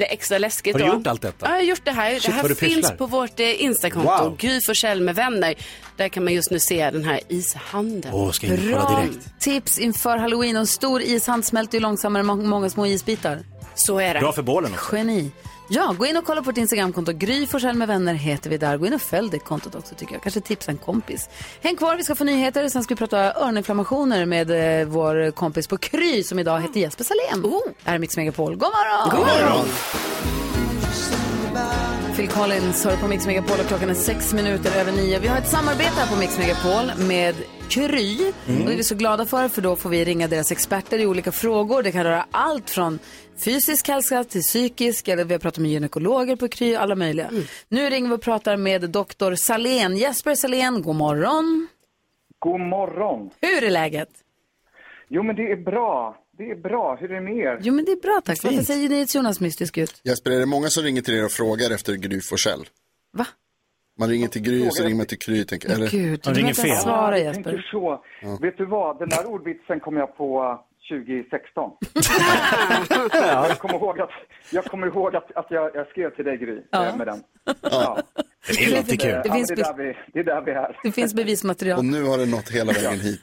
[0.00, 0.94] Det är extra läskigt Har du då.
[0.94, 1.46] gjort allt detta?
[1.46, 2.10] Ja, jag har gjort det här.
[2.14, 2.96] Shit, det här finns pysslar.
[2.96, 4.36] på vårt eh, Instakonto, Wow.
[4.38, 5.54] Gry Forssell med vänner.
[5.96, 8.10] Där kan man just nu se den här ishanden.
[8.14, 9.40] Åh, ska och kolla Bra direkt.
[9.40, 10.56] tips inför Halloween.
[10.56, 13.38] En stor ishand smälter ju långsammare än må- många små isbitar.
[13.80, 14.20] Så är det.
[14.20, 14.96] Bra för bålen också.
[14.96, 15.30] Geni.
[15.72, 17.12] Ja, gå in och kolla på vårt Instagramkonto.
[17.12, 18.76] Gry Forssell med vänner heter vi där.
[18.76, 20.22] Gå in och följ det kontot också tycker jag.
[20.22, 21.28] Kanske tipsa en kompis.
[21.60, 22.68] Häng kvar, vi ska få nyheter.
[22.68, 27.04] Sen ska vi prata öroninflammationer med eh, vår kompis på Kry som idag heter Jesper
[27.04, 27.44] Salén.
[27.44, 27.60] Oh.
[27.66, 28.56] Det här är Mix Megapol.
[28.56, 29.10] God morgon!
[29.10, 29.66] God morgon.
[32.16, 35.18] Phil Collins hör på Mix Megapol och klockan är sex minuter över nio.
[35.18, 37.34] Vi har ett samarbete här på Mix Megapol med
[37.68, 38.32] Kry.
[38.48, 38.60] Mm.
[38.60, 41.06] Och det är vi så glada för, för då får vi ringa deras experter i
[41.06, 41.82] olika frågor.
[41.82, 42.98] Det kan röra allt från
[43.44, 47.30] fysisk hälsa till psykisk, eller vi har pratat med gynekologer på Kry, alla möjliga.
[47.68, 49.96] Nu ringer vi och pratar med doktor Salén.
[49.96, 51.68] Jesper Salén, god morgon.
[52.38, 53.30] God morgon.
[53.40, 54.08] Hur är läget?
[55.08, 56.16] Jo, men det är bra.
[56.40, 56.96] Det är bra.
[57.00, 57.58] Hur är det med er?
[57.62, 58.44] Jo men det är bra tack.
[58.44, 60.00] Varför säger ni ett Jonas mystisk ut?
[60.04, 62.64] Jesper, är det många som ringer till er och frågar efter Gry Forssell?
[63.12, 63.26] Va?
[63.98, 65.44] Man ringer till Gry och så ringer man till Kry.
[65.44, 65.88] Tänker, eller?
[65.90, 67.42] Gud, du behöver inte svara Jag Jesper.
[67.42, 68.04] tänker så.
[68.22, 68.38] Ja.
[68.40, 68.98] Vet du vad?
[68.98, 70.58] Den där ordvitsen kom jag på
[70.90, 71.70] 2016.
[73.12, 74.10] jag kommer ihåg att
[74.50, 76.86] jag, kommer ihåg att, att jag, jag skrev till dig, Gry, Ja.
[76.86, 77.22] eh, med den.
[77.62, 77.98] Ja.
[78.48, 79.10] Det är kul.
[79.10, 80.78] Ja, Det finns det, är där vi, det är där vi är.
[80.82, 81.78] Det finns bevismaterial.
[81.78, 83.20] Och nu har det nått hela vägen hit.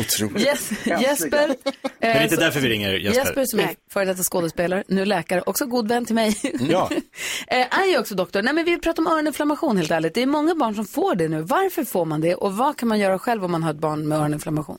[0.00, 0.46] Otroligt.
[0.46, 1.48] Yes, Jesper.
[1.48, 1.56] Men
[2.00, 3.20] det är inte därför vi ringer Jesper.
[3.24, 6.36] Jesper som är före detta skådespelare, nu läkare, också god vän till mig.
[6.70, 6.90] Ja.
[7.48, 8.42] Eh, är ju också doktor.
[8.42, 10.14] Nej men vi pratar om öroninflammation helt ärligt.
[10.14, 11.42] Det är många barn som får det nu.
[11.42, 14.08] Varför får man det och vad kan man göra själv om man har ett barn
[14.08, 14.78] med öroninflammation?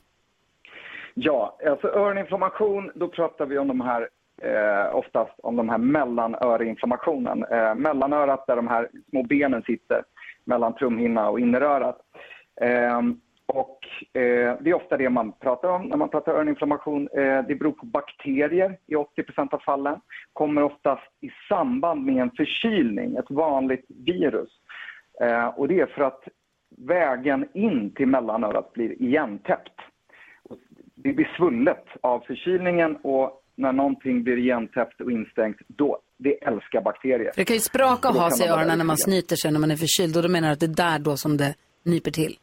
[1.20, 4.10] Ja, alltså öroninflammation, då pratar vi om de här,
[4.42, 7.44] eh, oftast om de här mellanöreinflammationen.
[7.44, 10.04] Eh, mellanörat där de här små benen sitter,
[10.46, 11.98] mellan trumhinna och innerörat.
[12.62, 13.02] Eh,
[13.46, 13.80] och
[14.14, 17.10] eh, det är ofta det man pratar om när man pratar öroninflammation.
[17.14, 20.00] Eh, det beror på bakterier i 80 av fallen.
[20.34, 24.50] Kommer oftast i samband med en förkylning, ett vanligt virus.
[25.22, 26.28] Eh, och det är för att
[26.78, 29.82] vägen in till mellanörat blir igentäppt
[31.04, 36.82] det blir svullet av förkylningen och när någonting blir igentäppt och instängt, då, det älskar
[36.82, 37.32] bakterier.
[37.32, 39.60] För det kan ju spraka och ha sig i öronen när man snyter sig när
[39.60, 42.12] man är förkyld och då menar du att det är där då som det nyper
[42.12, 42.34] till?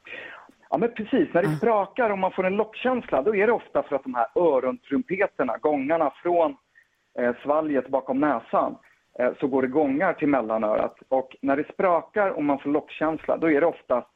[0.71, 1.35] Ja, men precis.
[1.35, 4.15] När det sprakar och man får en lockkänsla, då är det ofta för att de
[4.15, 6.57] här örontrumpeterna, gångarna från
[7.19, 8.77] eh, svalget bakom näsan,
[9.19, 10.97] eh, så går det gångar till mellanörat.
[11.09, 14.07] Och när det sprakar och man får lockkänsla, då är det ofta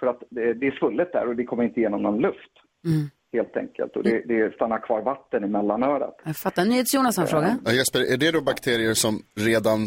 [0.00, 2.52] för att det, det är svullet där och det kommer inte igenom någon luft,
[2.84, 3.10] Mm.
[3.32, 3.96] Helt enkelt.
[3.96, 6.20] Och det, det stannar kvar vatten i mellanörat.
[6.24, 6.64] Jag fattar.
[6.64, 7.58] NyhetsJonas har en fråga.
[7.64, 9.14] Ja, Jesper, är det då bakterier som
[9.48, 9.80] redan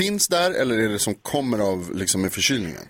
[0.00, 2.82] finns där eller är det som kommer av liksom, med förkylningen?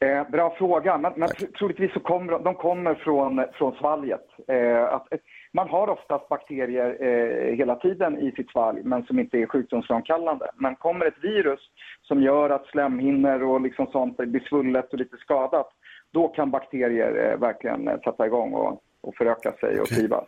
[0.00, 4.26] Eh, bra fråga, men, men tr- troligtvis så kommer de, de kommer från, från svalget.
[4.48, 5.18] Eh, att, eh,
[5.52, 10.50] man har oftast bakterier eh, hela tiden i sitt svalg, men som inte är sjukdomsframkallande.
[10.56, 11.60] Men kommer ett virus
[12.02, 15.68] som gör att slemhinnor och liksom sånt blir svullet och lite skadat,
[16.12, 20.24] då kan bakterier eh, verkligen eh, sätta igång och, och föröka sig och trivas.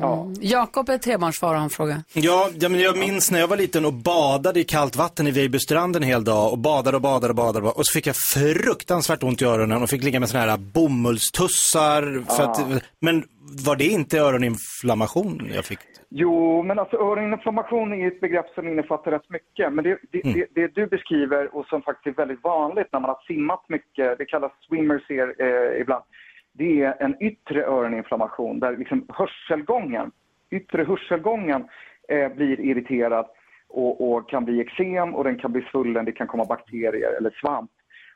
[0.00, 0.28] Ja.
[0.40, 2.02] Jakob är trebarnsfar och har en fråga.
[2.14, 5.30] Ja, ja, men jag minns när jag var liten och badade i kallt vatten i
[5.30, 9.22] Vejbystrand en hel dag och badade och badade och badade och så fick jag fruktansvärt
[9.22, 12.02] ont i öronen och fick ligga med sådana här bomullstussar.
[12.36, 12.50] För Ah.
[12.50, 13.24] att, men
[13.66, 15.78] var det inte öroninflammation jag fick?
[16.10, 19.72] Jo, men alltså öroninflammation är ett begrepp som innefattar rätt mycket.
[19.72, 20.34] Men det, det, Mm.
[20.40, 24.18] det, det du beskriver och som faktiskt är väldigt vanligt när man har simmat mycket,
[24.18, 26.04] det kallas swimmers ear, eh, ibland,
[26.52, 30.10] det är en yttre öroninflammation där liksom hörselgången,
[30.50, 31.64] yttre hörselgången
[32.08, 33.26] eh, blir irriterad
[33.68, 37.30] och, och kan bli eksem och den kan bli svullen, det kan komma bakterier eller
[37.30, 37.70] svamp.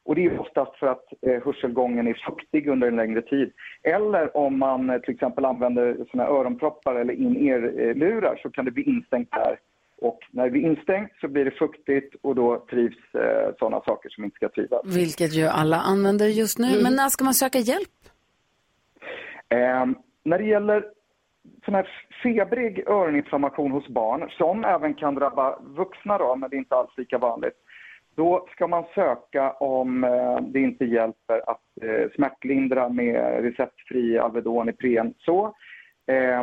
[0.05, 3.53] Och det är oftast för att eh, hörselgången är fuktig under en längre tid.
[3.83, 8.83] Eller om man eh, till exempel använder såna öronproppar eller in-ear-lurar så kan det bli
[8.83, 9.59] instängt där.
[10.01, 14.09] Och när det blir instängt så blir det fuktigt och då trivs eh, sådana saker
[14.09, 14.97] som inte ska trivas.
[14.97, 16.83] Vilket ju alla använder just nu.
[16.83, 17.89] Men när ska man söka hjälp?
[19.49, 19.87] Eh,
[20.23, 20.85] när det gäller
[21.65, 21.89] sån här
[22.23, 26.91] febrig öroninflammation hos barn, som även kan drabba vuxna då, men det är inte alls
[26.97, 27.55] lika vanligt,
[28.15, 34.69] då ska man söka om eh, det inte hjälper att eh, smärtlindra med receptfri Alvedon,
[34.69, 35.55] Ipren, så.
[36.07, 36.43] Eh,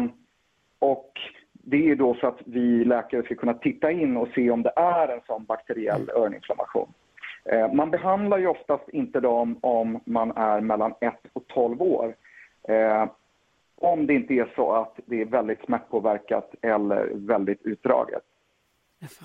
[0.80, 1.12] och
[1.54, 4.74] det är då för att vi läkare ska kunna titta in och se om det
[4.76, 6.94] är en sån bakteriell öroninflammation.
[7.46, 12.16] Eh, man behandlar ju oftast inte dem om man är mellan 1 och 12 år.
[12.68, 13.10] Eh,
[13.82, 18.24] om det inte är så att det är väldigt smärtpåverkat eller väldigt utdraget.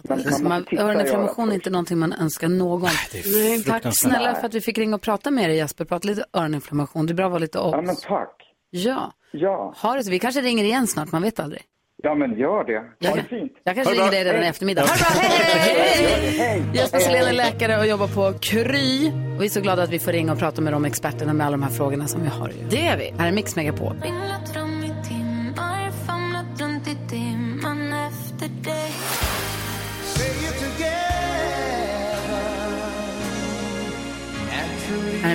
[0.03, 2.91] Men man, öroninflammation är inte någonting man önskar någon.
[3.35, 5.85] Nej, tack snälla för att vi fick ringa och prata med dig Jesper.
[5.85, 7.07] Prata lite öroninflammation.
[7.07, 7.73] Det är bra att vara lite obs.
[7.73, 8.55] Ja, men tack.
[8.71, 9.13] Ja.
[9.31, 9.75] Ja.
[9.83, 10.11] Ha det så.
[10.11, 11.63] Vi kanske ringer igen snart, man vet aldrig.
[12.03, 13.09] Ja, men gör det.
[13.09, 13.53] Ha det fint.
[13.65, 14.83] Jag kanske ringer dig redan i eftermiddag.
[14.83, 16.37] Ha det bra, hej!
[16.39, 16.63] Hej.
[16.75, 19.09] Jesper Selén är läkare och jobbar på Kry.
[19.37, 21.47] Och vi är så glada att vi får ringa och prata med de experterna med
[21.47, 22.53] alla de här frågorna som vi har.
[22.71, 23.15] Det är vi.
[23.19, 23.97] Här är Mix Megapol.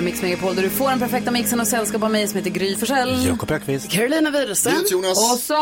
[0.02, 2.76] Mix Megapol där du får den perfekta mixen och sällskap av mig som heter Gry
[2.76, 3.26] Forssell.
[3.26, 3.90] Jakob Öqvist.
[3.90, 4.74] Carolina Widerström.
[5.10, 5.54] Och så...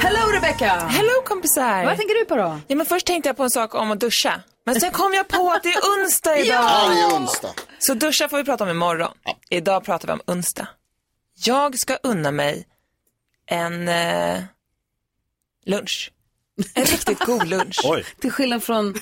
[0.00, 0.66] Hello Rebecca!
[0.88, 1.84] Hello kompisar!
[1.84, 2.60] Vad tänker du på då?
[2.68, 4.40] Ja, men först tänkte jag på en sak om att duscha.
[4.66, 6.54] Men sen kom jag på att det är onsdag idag.
[6.64, 7.48] Ja, det är onsdag.
[7.78, 9.12] Så duscha får vi prata om imorgon.
[9.50, 10.68] Idag pratar vi om onsdag.
[11.44, 12.66] Jag ska unna mig
[13.46, 14.40] en eh,
[15.66, 16.10] lunch.
[16.74, 17.80] En riktigt god lunch.
[17.84, 18.04] Oj.
[18.20, 18.94] Till skillnad från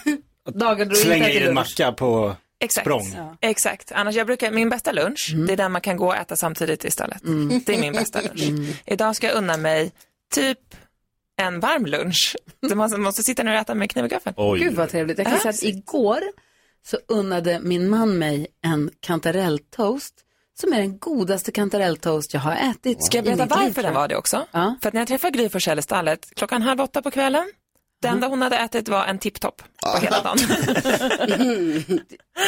[0.54, 1.70] dagar då du Slänga inte i äter en lunch.
[1.78, 2.84] macka på Exakt.
[2.84, 3.36] språng.
[3.40, 3.92] Exakt.
[3.92, 6.84] Annars jag brukar, min bästa lunch, det är den man kan gå och äta samtidigt
[6.84, 7.22] i stallet.
[7.66, 8.70] Det är min bästa lunch.
[8.86, 9.92] Idag ska jag unna mig
[10.34, 10.58] typ
[11.40, 12.36] en varm lunch.
[12.68, 14.34] Så man måste sitta ner och äta med kniv och gaffel.
[14.58, 15.18] Gud vad trevligt.
[15.18, 16.20] Jag kan säga att igår
[16.86, 20.14] så unnade min man mig en kantarelltoast
[20.60, 23.04] som är den godaste kantarelltoast jag har ätit.
[23.04, 24.46] Ska jag berätta varför den var det också?
[24.50, 24.76] Ja.
[24.82, 27.52] För att när jag träffade Gry Forssell i stallet klockan halv åtta på kvällen,
[28.02, 30.38] det enda hon hade ätit var en tipptopp på hela dagen.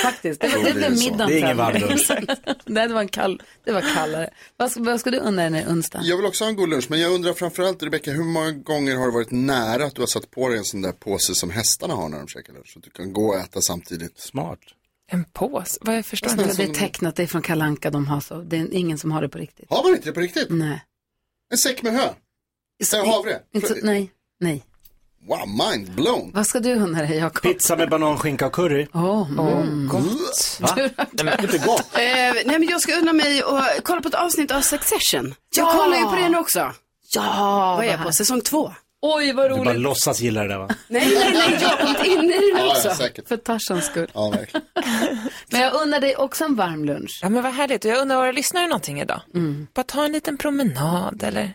[0.03, 0.41] faktiskt.
[0.41, 2.11] Det, var, det Det blev middagen Det är ingen varm lunch.
[2.65, 4.31] Nej, det var, en kall, det var kallare.
[4.57, 6.01] Vad ska, vad ska du unna dig onsdag?
[6.03, 8.97] Jag vill också ha en god lunch, men jag undrar framförallt Rebecka, hur många gånger
[8.97, 11.51] har det varit nära att du har satt på dig en sån där påse som
[11.51, 12.73] hästarna har när de käkar lunch?
[12.73, 14.19] Så att du kan gå och äta samtidigt.
[14.19, 14.59] Smart.
[15.13, 15.79] En påse?
[15.81, 16.45] Vad jag förstår inte.
[16.57, 18.35] Det är tecknat, det är från Kalanka de har så.
[18.43, 19.67] Det är ingen som har det på riktigt.
[19.71, 20.47] Har man inte det på riktigt?
[20.51, 20.85] Nej.
[21.51, 22.09] En säck med hö?
[22.95, 23.39] Äh, havre?
[23.55, 24.11] Inte så, nej,
[24.41, 24.65] nej.
[25.29, 26.31] Wow, mind blown.
[26.35, 27.43] Vad ska du unna dig, Jakob?
[27.43, 28.87] Pizza med banan, skinka och curry.
[28.95, 29.89] Åh, mm.
[29.89, 30.59] Gott.
[30.61, 30.75] Va?
[31.13, 31.87] Du- Inte gott.
[31.95, 31.99] Eh,
[32.47, 35.35] nej men jag ska unna mig och kolla på ett avsnitt av Succession.
[35.57, 35.73] Jag Ja!
[35.73, 36.73] kollar ju på det nu också.
[37.15, 38.13] Ja, Vad är jag på?
[38.13, 38.73] Säsong två?
[39.03, 39.81] Oj, vad Du bara roligt.
[39.81, 40.69] låtsas gilla det där va?
[40.89, 42.89] Nej, nej, nej, jag har kommit in i det också.
[42.89, 43.29] ja, säkert.
[43.29, 44.11] För Tarzans skull.
[44.15, 44.67] Ja, verkligen.
[45.51, 47.19] Men jag unnar dig också en varm lunch.
[47.23, 47.85] Ja, men vad härligt.
[47.85, 49.21] Och jag undrar, våra lyssnare någonting idag?
[49.35, 49.67] Mm.
[49.75, 51.55] Bara ta en liten promenad eller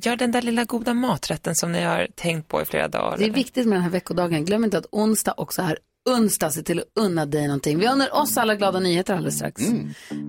[0.00, 3.16] gör den där lilla goda maträtten som ni har tänkt på i flera dagar.
[3.18, 3.34] Det är eller?
[3.34, 4.44] viktigt med den här veckodagen.
[4.44, 5.78] Glöm inte att onsdag också är
[6.10, 6.50] onsdag.
[6.50, 7.78] Se till att unna dig någonting.
[7.78, 9.62] Vi unnar oss alla glada nyheter alldeles strax.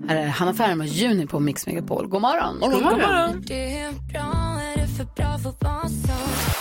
[0.08, 2.06] Här är Hanna Färm och Juni på Mix Megapol.
[2.08, 2.58] God morgon.
[2.60, 3.44] God morgon.